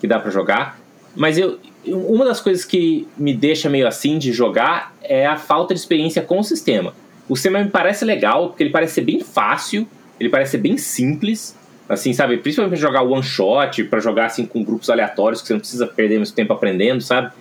que 0.00 0.06
dá 0.06 0.18
para 0.18 0.30
jogar. 0.30 0.78
Mas 1.14 1.38
eu 1.38 1.58
uma 1.86 2.24
das 2.24 2.40
coisas 2.40 2.64
que 2.64 3.06
me 3.16 3.34
deixa 3.34 3.68
meio 3.68 3.86
assim 3.86 4.18
de 4.18 4.32
jogar 4.32 4.94
é 5.02 5.26
a 5.26 5.36
falta 5.36 5.74
de 5.74 5.80
experiência 5.80 6.22
com 6.22 6.38
o 6.38 6.44
sistema. 6.44 6.94
O 7.28 7.36
sistema 7.36 7.62
me 7.62 7.70
parece 7.70 8.04
legal, 8.04 8.48
porque 8.48 8.62
ele 8.62 8.70
parece 8.70 8.94
ser 8.94 9.00
bem 9.02 9.20
fácil, 9.20 9.86
ele 10.18 10.28
parece 10.28 10.52
ser 10.52 10.58
bem 10.58 10.76
simples, 10.78 11.56
assim, 11.88 12.12
sabe? 12.12 12.38
Principalmente 12.38 12.78
pra 12.78 12.80
jogar 12.80 13.02
one 13.02 13.22
shot, 13.22 13.84
para 13.84 14.00
jogar 14.00 14.26
assim 14.26 14.46
com 14.46 14.62
grupos 14.62 14.88
aleatórios 14.88 15.40
que 15.40 15.48
você 15.48 15.52
não 15.54 15.60
precisa 15.60 15.86
perder 15.86 16.16
muito 16.16 16.32
tempo 16.32 16.52
aprendendo, 16.52 17.02
sabe? 17.02 17.32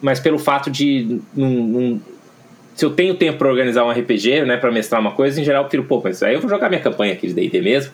Mas 0.00 0.20
pelo 0.20 0.38
fato 0.38 0.70
de 0.70 1.20
se 2.74 2.84
eu 2.84 2.90
tenho 2.90 3.14
tempo 3.14 3.38
para 3.38 3.48
organizar 3.48 3.84
um 3.84 3.90
RPG, 3.90 4.44
né, 4.44 4.56
para 4.56 4.70
mestrar 4.70 5.00
uma 5.00 5.12
coisa, 5.12 5.40
em 5.40 5.44
geral 5.44 5.64
eu 5.64 5.68
tiro, 5.68 5.84
pô, 5.84 6.00
mas 6.02 6.22
aí 6.22 6.34
eu 6.34 6.40
vou 6.40 6.48
jogar 6.48 6.68
minha 6.68 6.80
campanha 6.80 7.12
aqui 7.12 7.26
de 7.26 7.34
D&D 7.34 7.60
mesmo, 7.60 7.92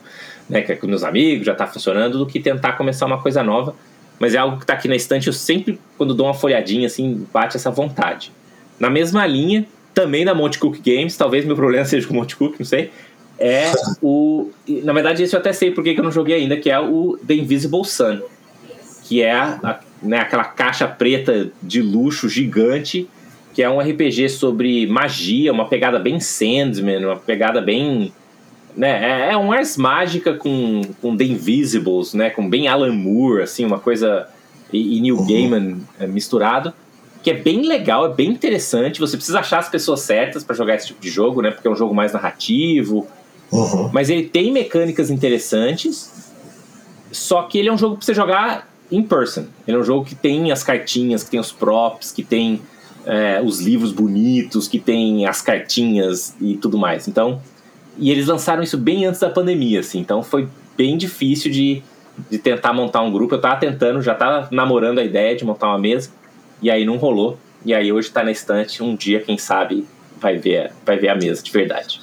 né, 0.48 0.62
que 0.62 0.72
é 0.72 0.76
com 0.76 0.86
meus 0.86 1.02
amigos, 1.02 1.46
já 1.46 1.54
tá 1.54 1.66
funcionando, 1.66 2.18
do 2.18 2.26
que 2.26 2.40
tentar 2.40 2.72
começar 2.74 3.06
uma 3.06 3.20
coisa 3.20 3.42
nova. 3.42 3.74
Mas 4.18 4.34
é 4.34 4.38
algo 4.38 4.58
que 4.58 4.66
tá 4.66 4.72
aqui 4.72 4.88
na 4.88 4.96
estante, 4.96 5.28
eu 5.28 5.32
sempre, 5.32 5.78
quando 5.96 6.12
dou 6.12 6.26
uma 6.26 6.34
folhadinha, 6.34 6.86
assim, 6.86 7.24
bate 7.32 7.56
essa 7.56 7.70
vontade. 7.70 8.32
Na 8.78 8.90
mesma 8.90 9.24
linha, 9.26 9.64
também 9.94 10.24
da 10.24 10.34
Monte 10.34 10.58
Cook 10.58 10.78
Games, 10.84 11.16
talvez 11.16 11.44
meu 11.44 11.54
problema 11.54 11.84
seja 11.86 12.06
com 12.06 12.14
Monte 12.14 12.36
Cook, 12.36 12.58
não 12.58 12.66
sei, 12.66 12.90
é 13.38 13.70
o... 14.02 14.50
Na 14.66 14.92
verdade, 14.92 15.22
esse 15.22 15.34
eu 15.34 15.40
até 15.40 15.52
sei 15.52 15.70
porque 15.70 15.94
que 15.94 16.00
eu 16.00 16.04
não 16.04 16.10
joguei 16.10 16.36
ainda, 16.36 16.56
que 16.56 16.70
é 16.70 16.78
o 16.80 17.18
The 17.24 17.34
Invisible 17.34 17.84
Sun, 17.84 18.20
que 19.04 19.22
é 19.22 19.32
a, 19.32 19.80
né, 20.02 20.18
aquela 20.18 20.44
caixa 20.44 20.88
preta 20.88 21.50
de 21.62 21.80
luxo 21.80 22.28
gigante 22.28 23.08
que 23.58 23.62
é 23.64 23.68
um 23.68 23.80
RPG 23.80 24.28
sobre 24.28 24.86
magia, 24.86 25.52
uma 25.52 25.64
pegada 25.64 25.98
bem 25.98 26.20
Sandman, 26.20 27.04
uma 27.04 27.16
pegada 27.16 27.60
bem. 27.60 28.12
Né, 28.76 29.26
é, 29.26 29.32
é 29.32 29.36
um 29.36 29.50
Ars 29.50 29.76
Mágica 29.76 30.32
com, 30.32 30.82
com 31.02 31.16
The 31.16 31.24
Invisibles, 31.24 32.14
né, 32.14 32.30
com 32.30 32.48
bem 32.48 32.68
Alan 32.68 32.92
Moore, 32.92 33.42
assim, 33.42 33.64
uma 33.64 33.80
coisa. 33.80 34.28
E, 34.72 34.96
e 34.96 35.00
Neil 35.00 35.16
uhum. 35.16 35.26
Gaiman 35.26 35.80
é, 35.98 36.06
misturado, 36.06 36.72
que 37.20 37.32
é 37.32 37.34
bem 37.34 37.66
legal, 37.66 38.06
é 38.06 38.14
bem 38.14 38.30
interessante. 38.30 39.00
Você 39.00 39.16
precisa 39.16 39.40
achar 39.40 39.58
as 39.58 39.68
pessoas 39.68 40.02
certas 40.02 40.44
para 40.44 40.54
jogar 40.54 40.76
esse 40.76 40.86
tipo 40.86 41.00
de 41.00 41.10
jogo, 41.10 41.42
né, 41.42 41.50
porque 41.50 41.66
é 41.66 41.70
um 41.72 41.74
jogo 41.74 41.92
mais 41.92 42.12
narrativo. 42.12 43.08
Uhum. 43.50 43.90
Mas 43.92 44.08
ele 44.08 44.28
tem 44.28 44.52
mecânicas 44.52 45.10
interessantes, 45.10 46.30
só 47.10 47.42
que 47.42 47.58
ele 47.58 47.70
é 47.70 47.72
um 47.72 47.78
jogo 47.78 47.96
para 47.96 48.06
você 48.06 48.14
jogar 48.14 48.68
in 48.88 49.02
person. 49.02 49.46
Ele 49.66 49.76
é 49.76 49.80
um 49.80 49.84
jogo 49.84 50.04
que 50.04 50.14
tem 50.14 50.52
as 50.52 50.62
cartinhas, 50.62 51.24
que 51.24 51.30
tem 51.30 51.40
os 51.40 51.50
props, 51.50 52.12
que 52.12 52.22
tem 52.22 52.62
é, 53.08 53.40
os 53.42 53.58
livros 53.58 53.90
bonitos, 53.90 54.68
que 54.68 54.78
tem 54.78 55.26
as 55.26 55.40
cartinhas 55.40 56.34
e 56.38 56.58
tudo 56.58 56.76
mais. 56.76 57.08
Então, 57.08 57.40
e 57.96 58.10
eles 58.10 58.26
lançaram 58.26 58.62
isso 58.62 58.76
bem 58.76 59.06
antes 59.06 59.18
da 59.18 59.30
pandemia, 59.30 59.80
assim. 59.80 59.98
Então 59.98 60.22
foi 60.22 60.46
bem 60.76 60.98
difícil 60.98 61.50
de, 61.50 61.82
de 62.30 62.36
tentar 62.36 62.74
montar 62.74 63.00
um 63.00 63.10
grupo. 63.10 63.34
Eu 63.34 63.40
tava 63.40 63.56
tentando, 63.56 64.02
já 64.02 64.14
tava 64.14 64.48
namorando 64.52 64.98
a 64.98 65.04
ideia 65.04 65.34
de 65.34 65.42
montar 65.42 65.68
uma 65.68 65.78
mesa, 65.78 66.10
e 66.60 66.70
aí 66.70 66.84
não 66.84 66.98
rolou. 66.98 67.38
E 67.64 67.72
aí 67.72 67.90
hoje 67.90 68.10
tá 68.10 68.22
na 68.22 68.30
estante, 68.30 68.82
um 68.82 68.94
dia, 68.94 69.20
quem 69.20 69.38
sabe, 69.38 69.86
vai 70.20 70.36
ver, 70.36 70.70
vai 70.84 70.98
ver 70.98 71.08
a 71.08 71.16
mesa 71.16 71.42
de 71.42 71.50
verdade. 71.50 72.00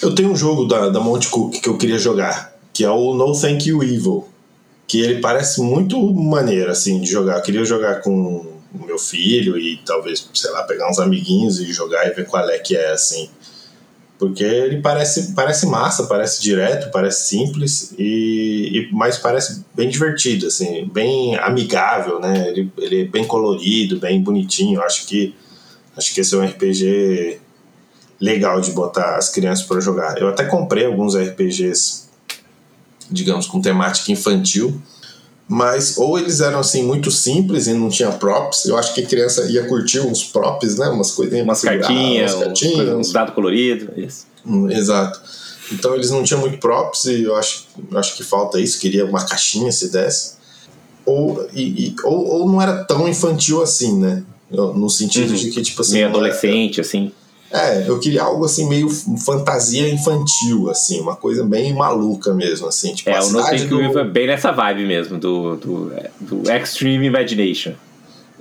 Eu 0.00 0.14
tenho 0.14 0.30
um 0.30 0.36
jogo 0.36 0.64
da, 0.64 0.88
da 0.88 1.00
Monte 1.00 1.28
Cook 1.28 1.60
que 1.60 1.68
eu 1.68 1.76
queria 1.76 1.98
jogar, 1.98 2.54
que 2.72 2.84
é 2.84 2.90
o 2.90 3.14
No 3.14 3.38
Thank 3.38 3.68
You 3.68 3.82
Evil. 3.82 4.28
Que 4.86 5.00
ele 5.00 5.20
parece 5.20 5.60
muito 5.60 6.00
maneiro, 6.14 6.70
assim, 6.70 7.00
de 7.00 7.10
jogar. 7.10 7.38
Eu 7.38 7.42
queria 7.42 7.64
jogar 7.64 8.02
com 8.02 8.55
o 8.74 8.84
meu 8.84 8.98
filho 8.98 9.58
e 9.58 9.78
talvez, 9.84 10.28
sei 10.34 10.50
lá, 10.50 10.62
pegar 10.64 10.90
uns 10.90 10.98
amiguinhos 10.98 11.60
e 11.60 11.72
jogar 11.72 12.06
e 12.06 12.14
ver 12.14 12.26
qual 12.26 12.48
é 12.48 12.58
que 12.58 12.76
é, 12.76 12.92
assim. 12.92 13.30
Porque 14.18 14.42
ele 14.42 14.80
parece, 14.80 15.34
parece 15.34 15.66
massa, 15.66 16.06
parece 16.06 16.42
direto, 16.42 16.90
parece 16.90 17.28
simples, 17.28 17.94
e, 17.98 18.70
e 18.72 18.88
mas 18.92 19.18
parece 19.18 19.62
bem 19.74 19.90
divertido, 19.90 20.46
assim, 20.46 20.88
bem 20.90 21.36
amigável, 21.36 22.18
né? 22.18 22.48
Ele, 22.48 22.72
ele 22.78 23.02
é 23.02 23.04
bem 23.04 23.26
colorido, 23.26 24.00
bem 24.00 24.22
bonitinho. 24.22 24.80
Acho 24.80 25.06
que, 25.06 25.34
acho 25.96 26.14
que 26.14 26.20
esse 26.22 26.34
é 26.34 26.38
um 26.38 26.46
RPG 26.46 27.40
legal 28.18 28.60
de 28.60 28.72
botar 28.72 29.16
as 29.16 29.28
crianças 29.28 29.66
para 29.66 29.80
jogar. 29.80 30.16
Eu 30.18 30.28
até 30.28 30.44
comprei 30.44 30.86
alguns 30.86 31.14
RPGs, 31.14 32.04
digamos, 33.10 33.46
com 33.46 33.60
temática 33.60 34.10
infantil, 34.10 34.80
mas 35.48 35.96
ou 35.96 36.18
eles 36.18 36.40
eram 36.40 36.58
assim 36.58 36.82
muito 36.82 37.10
simples 37.10 37.66
e 37.66 37.72
não 37.72 37.88
tinha 37.88 38.10
props. 38.10 38.64
Eu 38.64 38.76
acho 38.76 38.92
que 38.94 39.00
a 39.00 39.06
criança 39.06 39.44
ia 39.50 39.66
curtir 39.66 40.00
uns 40.00 40.24
props, 40.24 40.76
né? 40.76 40.88
Umas 40.88 41.12
coisinhas, 41.12 41.44
umas 41.44 41.62
cartinhas, 41.62 42.34
umas 42.34 42.44
cartinhas, 42.44 42.88
uns 42.88 43.12
dados 43.12 43.34
coloridos, 43.34 43.88
isso. 43.96 44.26
Hum, 44.44 44.70
exato. 44.70 45.20
Então 45.72 45.94
eles 45.94 46.10
não 46.10 46.22
tinham 46.22 46.40
muito 46.40 46.58
props 46.58 47.04
e 47.04 47.22
eu 47.22 47.36
acho, 47.36 47.66
eu 47.90 47.98
acho 47.98 48.16
que 48.16 48.24
falta 48.24 48.60
isso. 48.60 48.80
Queria 48.80 49.04
uma 49.04 49.24
caixinha 49.24 49.70
se 49.70 49.90
desse. 49.90 50.36
Ou, 51.04 51.48
e, 51.52 51.62
e 51.62 51.96
ou, 52.02 52.26
ou 52.26 52.48
não 52.48 52.60
era 52.60 52.84
tão 52.84 53.08
infantil 53.08 53.62
assim, 53.62 53.98
né? 53.98 54.24
No 54.50 54.88
sentido 54.88 55.30
uhum. 55.30 55.36
de 55.36 55.50
que, 55.50 55.62
tipo 55.62 55.80
assim. 55.80 55.94
Meio 55.94 56.08
adolescente, 56.08 56.80
assim. 56.80 57.12
É, 57.56 57.88
eu 57.88 57.98
queria 57.98 58.22
algo 58.22 58.44
assim 58.44 58.68
meio 58.68 58.90
fantasia 58.90 59.88
infantil, 59.88 60.68
assim, 60.68 61.00
uma 61.00 61.16
coisa 61.16 61.42
bem 61.42 61.72
maluca 61.72 62.34
mesmo, 62.34 62.68
assim. 62.68 62.94
Tipo, 62.94 63.08
é, 63.08 63.20
o 63.20 63.30
No 63.30 63.42
Thank 63.42 63.64
do... 63.66 63.98
é 63.98 64.04
bem 64.04 64.26
nessa 64.26 64.52
vibe 64.52 64.84
mesmo, 64.84 65.18
do, 65.18 65.56
do, 65.56 65.92
do 66.20 66.52
Extreme 66.52 67.06
Imagination. 67.06 67.72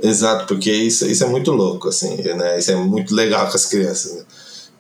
Exato, 0.04 0.46
porque 0.48 0.70
isso, 0.70 1.06
isso 1.08 1.24
é 1.24 1.28
muito 1.28 1.54
louco, 1.54 1.88
assim, 1.88 2.18
né? 2.18 2.60
Isso 2.60 2.72
é 2.72 2.76
muito 2.76 3.16
legal 3.16 3.48
com 3.48 3.56
as 3.56 3.66
crianças, 3.66 4.16
né? 4.16 4.24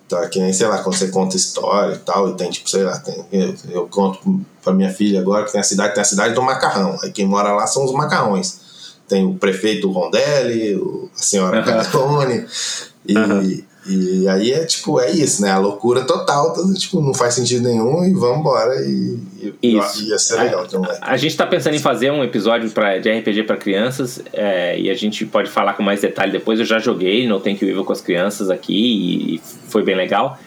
Então, 0.06 0.22
é 0.22 0.28
que 0.28 0.40
nem, 0.40 0.54
sei 0.54 0.68
lá, 0.68 0.84
quando 0.84 0.96
você 0.96 1.08
conta 1.08 1.36
história 1.36 1.96
e 1.96 2.00
tal, 2.00 2.30
e 2.30 2.36
tem, 2.36 2.52
tipo, 2.52 2.70
sei 2.70 2.84
lá, 2.84 3.00
tem, 3.00 3.26
eu, 3.32 3.56
eu 3.72 3.88
conto 3.88 4.20
pra 4.62 4.74
minha 4.74 4.92
filha 4.92 5.20
agora 5.20 5.46
que 5.46 5.52
tem 5.52 5.62
a 5.62 5.64
cidade, 5.64 5.94
tem 5.94 6.02
a 6.02 6.06
cidade 6.06 6.36
do 6.36 6.42
macarrão. 6.42 6.98
Aí 7.02 7.12
quem 7.12 7.26
mora 7.26 7.54
lá 7.54 7.66
são 7.66 7.86
os 7.86 7.92
macarrões. 7.92 8.60
Tem 9.08 9.26
o 9.26 9.36
prefeito 9.36 9.90
Rondelli, 9.90 10.80
a 11.18 11.22
senhora 11.22 11.64
Cantone, 11.64 12.46
e, 13.08 13.18
uhum. 13.18 13.64
E 13.88 14.28
aí 14.28 14.52
é 14.52 14.66
tipo, 14.66 15.00
é 15.00 15.12
isso, 15.12 15.44
né? 15.44 15.52
A 15.52 15.60
loucura 15.60 16.04
total, 16.06 16.54
tudo, 16.54 16.74
tipo, 16.74 17.00
não 17.00 17.14
faz 17.14 17.36
sentido 17.36 17.68
nenhum 17.68 18.04
e 18.04 18.14
vamos 18.14 18.40
embora 18.40 18.76
e, 18.82 19.20
e 19.62 19.78
isso. 19.78 20.04
ia 20.04 20.18
ser 20.18 20.42
legal. 20.42 20.66
A, 21.02 21.12
a 21.12 21.18
gente 21.18 21.38
tá 21.38 21.46
pensando 21.46 21.76
em 21.76 21.80
fazer 21.80 22.12
um 22.12 22.24
episódio 22.24 22.70
pra, 22.72 22.98
de 22.98 23.12
RPG 23.12 23.44
para 23.44 23.58
crianças 23.58 24.24
é, 24.34 24.80
e 24.80 24.90
a 24.90 24.96
gente 24.96 25.24
pode 25.26 25.52
falar 25.52 25.74
com 25.74 25.84
mais 25.84 26.02
detalhe 26.02 26.32
depois. 26.32 26.60
Eu 26.60 26.66
já 26.66 26.80
joguei 26.80 27.28
no 27.28 27.40
Thank 27.40 27.64
You 27.64 27.72
Evil 27.72 27.86
com 27.86 27.94
as 27.94 28.02
crianças 28.02 28.50
aqui 28.50 28.74
e, 28.74 29.36
e 29.36 29.42
foi 29.68 29.84
bem 29.84 29.96
legal. 29.96 30.40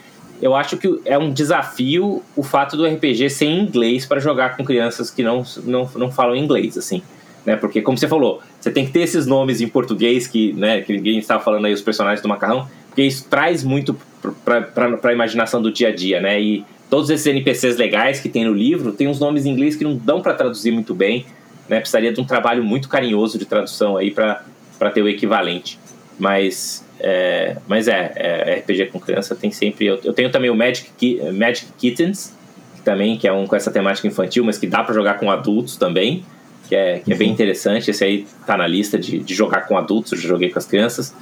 Eu 0.43 0.57
acho 0.57 0.77
que 0.77 1.01
é 1.05 1.17
um 1.17 1.33
desafio 1.33 2.23
o 2.35 2.43
fato 2.43 2.77
do 2.77 2.87
RPG 2.87 3.31
ser 3.31 3.47
em 3.47 3.61
inglês 3.61 4.05
para 4.05 4.19
jogar 4.19 4.57
com 4.57 4.65
crianças 4.65 5.11
que 5.11 5.23
não, 5.23 5.45
não, 5.65 5.89
não 5.95 6.11
falam 6.11 6.35
inglês, 6.35 6.77
assim. 6.77 7.03
Né? 7.47 7.57
Porque, 7.57 7.81
como 7.81 7.97
você 7.97 8.09
falou, 8.09 8.43
você 8.61 8.71
tem 8.71 8.85
que 8.85 8.93
ter 8.93 9.01
esses 9.01 9.27
nomes 9.27 9.61
em 9.61 9.69
português 9.69 10.27
que, 10.27 10.53
né, 10.53 10.81
que 10.81 10.93
ninguém 10.93 11.19
estava 11.19 11.43
falando 11.43 11.67
aí, 11.67 11.73
os 11.73 11.81
personagens 11.81 12.21
do 12.21 12.29
macarrão 12.29 12.69
porque 12.99 13.07
isso 13.07 13.27
traz 13.31 13.63
muito 13.63 13.97
para 14.45 14.99
a 15.05 15.13
imaginação 15.13 15.63
do 15.63 15.71
dia 15.71 15.87
a 15.87 15.95
dia, 15.95 16.21
né? 16.21 16.41
E 16.43 16.65
todos 16.91 17.09
esses 17.11 17.25
NPCs 17.25 17.77
legais 17.77 18.19
que 18.19 18.29
tem 18.29 18.45
no 18.45 18.53
livro 18.53 18.91
tem 18.91 19.07
uns 19.07 19.21
nomes 19.21 19.47
em 19.47 19.51
inglês 19.51 19.77
que 19.77 19.85
não 19.85 19.95
dão 19.95 20.21
para 20.21 20.35
traduzir 20.35 20.73
muito 20.73 20.97
bem, 20.97 21.25
né? 21.69 21.79
Precisaria 21.79 22.13
de 22.13 22.21
um 22.21 22.25
trabalho 22.25 22.65
muito 22.65 22.89
carinhoso 22.89 23.39
de 23.39 23.45
tradução 23.45 23.97
aí 23.97 24.11
para 24.11 24.43
ter 24.93 25.01
o 25.01 25.09
equivalente. 25.09 25.79
Mas 26.19 26.85
é, 26.99 27.59
mas 27.69 27.87
é, 27.87 28.13
é, 28.17 28.55
RPG 28.57 28.87
com 28.87 28.99
criança 28.99 29.37
tem 29.37 29.53
sempre. 29.53 29.87
Eu, 29.87 30.01
eu 30.03 30.13
tenho 30.13 30.33
também 30.33 30.51
o 30.51 30.57
Magic, 30.57 31.21
Magic 31.33 31.69
Kittens, 31.79 32.35
que 32.75 32.83
também 32.83 33.17
que 33.17 33.29
é 33.29 33.33
um 33.33 33.47
com 33.47 33.55
essa 33.55 33.71
temática 33.71 34.09
infantil, 34.09 34.43
mas 34.43 34.59
que 34.59 34.67
dá 34.67 34.83
para 34.83 34.93
jogar 34.93 35.21
com 35.21 35.31
adultos 35.31 35.77
também, 35.77 36.25
que 36.69 36.75
é, 36.75 36.99
que 36.99 37.13
é 37.13 37.17
bem 37.17 37.29
uhum. 37.29 37.35
interessante. 37.35 37.93
Esse 37.93 38.03
aí 38.03 38.27
tá 38.45 38.57
na 38.57 38.67
lista 38.67 38.99
de, 38.99 39.21
de 39.21 39.35
jogar 39.37 39.69
com 39.69 39.79
adultos, 39.79 40.11
eu 40.11 40.19
já 40.19 40.29
joguei 40.29 40.51
com 40.51 40.59
as 40.59 40.67
crianças. 40.67 41.15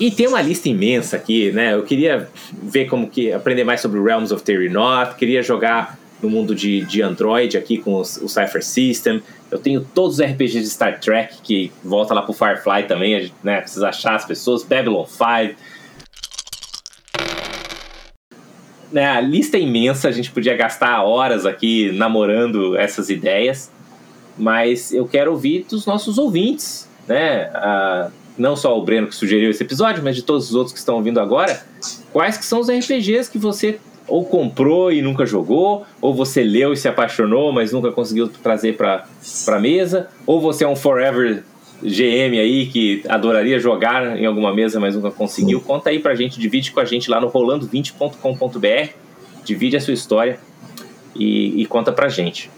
E 0.00 0.10
tem 0.10 0.26
uma 0.26 0.42
lista 0.42 0.68
imensa 0.68 1.16
aqui, 1.16 1.52
né? 1.52 1.74
Eu 1.74 1.82
queria 1.82 2.28
ver 2.62 2.86
como 2.86 3.08
que 3.08 3.32
aprender 3.32 3.64
mais 3.64 3.80
sobre 3.80 4.00
Realms 4.00 4.32
of 4.32 4.42
Terrinoth, 4.42 5.16
queria 5.16 5.42
jogar 5.42 5.98
no 6.20 6.30
mundo 6.30 6.54
de, 6.54 6.84
de 6.84 7.02
Android 7.02 7.56
aqui 7.56 7.78
com 7.78 7.94
os, 7.96 8.16
o 8.16 8.28
Cypher 8.28 8.64
System. 8.64 9.22
Eu 9.50 9.58
tenho 9.58 9.84
todos 9.94 10.18
os 10.18 10.24
RPGs 10.24 10.60
de 10.60 10.70
Star 10.70 11.00
Trek 11.00 11.36
que 11.42 11.72
volta 11.84 12.14
lá 12.14 12.22
pro 12.22 12.32
Firefly 12.32 12.84
também, 12.84 13.32
né? 13.42 13.60
Precisa 13.60 13.88
achar 13.88 14.14
as 14.14 14.24
pessoas, 14.24 14.62
Babylon 14.62 15.04
5. 15.04 15.56
né, 18.92 19.06
a 19.06 19.20
lista 19.20 19.56
é 19.56 19.60
imensa, 19.60 20.08
a 20.08 20.12
gente 20.12 20.30
podia 20.30 20.54
gastar 20.54 21.02
horas 21.02 21.46
aqui 21.46 21.90
namorando 21.92 22.76
essas 22.76 23.08
ideias, 23.08 23.72
mas 24.36 24.92
eu 24.92 25.06
quero 25.08 25.32
ouvir 25.32 25.64
dos 25.68 25.86
nossos 25.86 26.18
ouvintes, 26.18 26.88
né? 27.08 27.50
A, 27.54 28.10
não 28.36 28.56
só 28.56 28.78
o 28.78 28.82
Breno 28.82 29.06
que 29.06 29.14
sugeriu 29.14 29.50
esse 29.50 29.62
episódio, 29.62 30.02
mas 30.02 30.16
de 30.16 30.22
todos 30.22 30.48
os 30.48 30.54
outros 30.54 30.72
que 30.72 30.78
estão 30.78 30.96
ouvindo 30.96 31.20
agora, 31.20 31.64
quais 32.12 32.36
que 32.36 32.44
são 32.44 32.60
os 32.60 32.68
RPGs 32.68 33.30
que 33.30 33.38
você 33.38 33.78
ou 34.06 34.24
comprou 34.24 34.92
e 34.92 35.00
nunca 35.00 35.24
jogou, 35.24 35.86
ou 36.00 36.14
você 36.14 36.42
leu 36.42 36.72
e 36.72 36.76
se 36.76 36.88
apaixonou, 36.88 37.52
mas 37.52 37.72
nunca 37.72 37.90
conseguiu 37.92 38.28
trazer 38.28 38.76
para 38.76 39.06
a 39.48 39.58
mesa, 39.58 40.08
ou 40.26 40.40
você 40.40 40.64
é 40.64 40.68
um 40.68 40.76
forever 40.76 41.44
GM 41.82 42.38
aí 42.38 42.66
que 42.66 43.02
adoraria 43.08 43.58
jogar 43.58 44.18
em 44.18 44.26
alguma 44.26 44.54
mesa, 44.54 44.78
mas 44.78 44.94
nunca 44.94 45.10
conseguiu. 45.10 45.60
Conta 45.60 45.90
aí 45.90 45.98
pra 45.98 46.14
gente, 46.14 46.38
divide 46.38 46.72
com 46.72 46.80
a 46.80 46.84
gente 46.84 47.10
lá 47.10 47.20
no 47.20 47.30
rolando20.com.br, 47.30 48.92
divide 49.44 49.76
a 49.76 49.80
sua 49.80 49.94
história 49.94 50.38
e, 51.14 51.62
e 51.62 51.66
conta 51.66 51.92
pra 51.92 52.08
gente. 52.08 52.50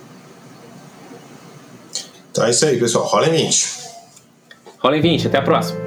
Então 2.31 2.45
é 2.45 2.51
isso 2.51 2.67
aí, 2.67 2.79
pessoal. 2.79 3.05
Rola 3.07 3.29
em 3.29 3.47
20. 3.47 3.84
Rola 4.85 4.99
em 4.99 5.01
20, 5.01 5.29
até 5.29 5.39
a 5.39 5.43
próxima. 5.43 5.84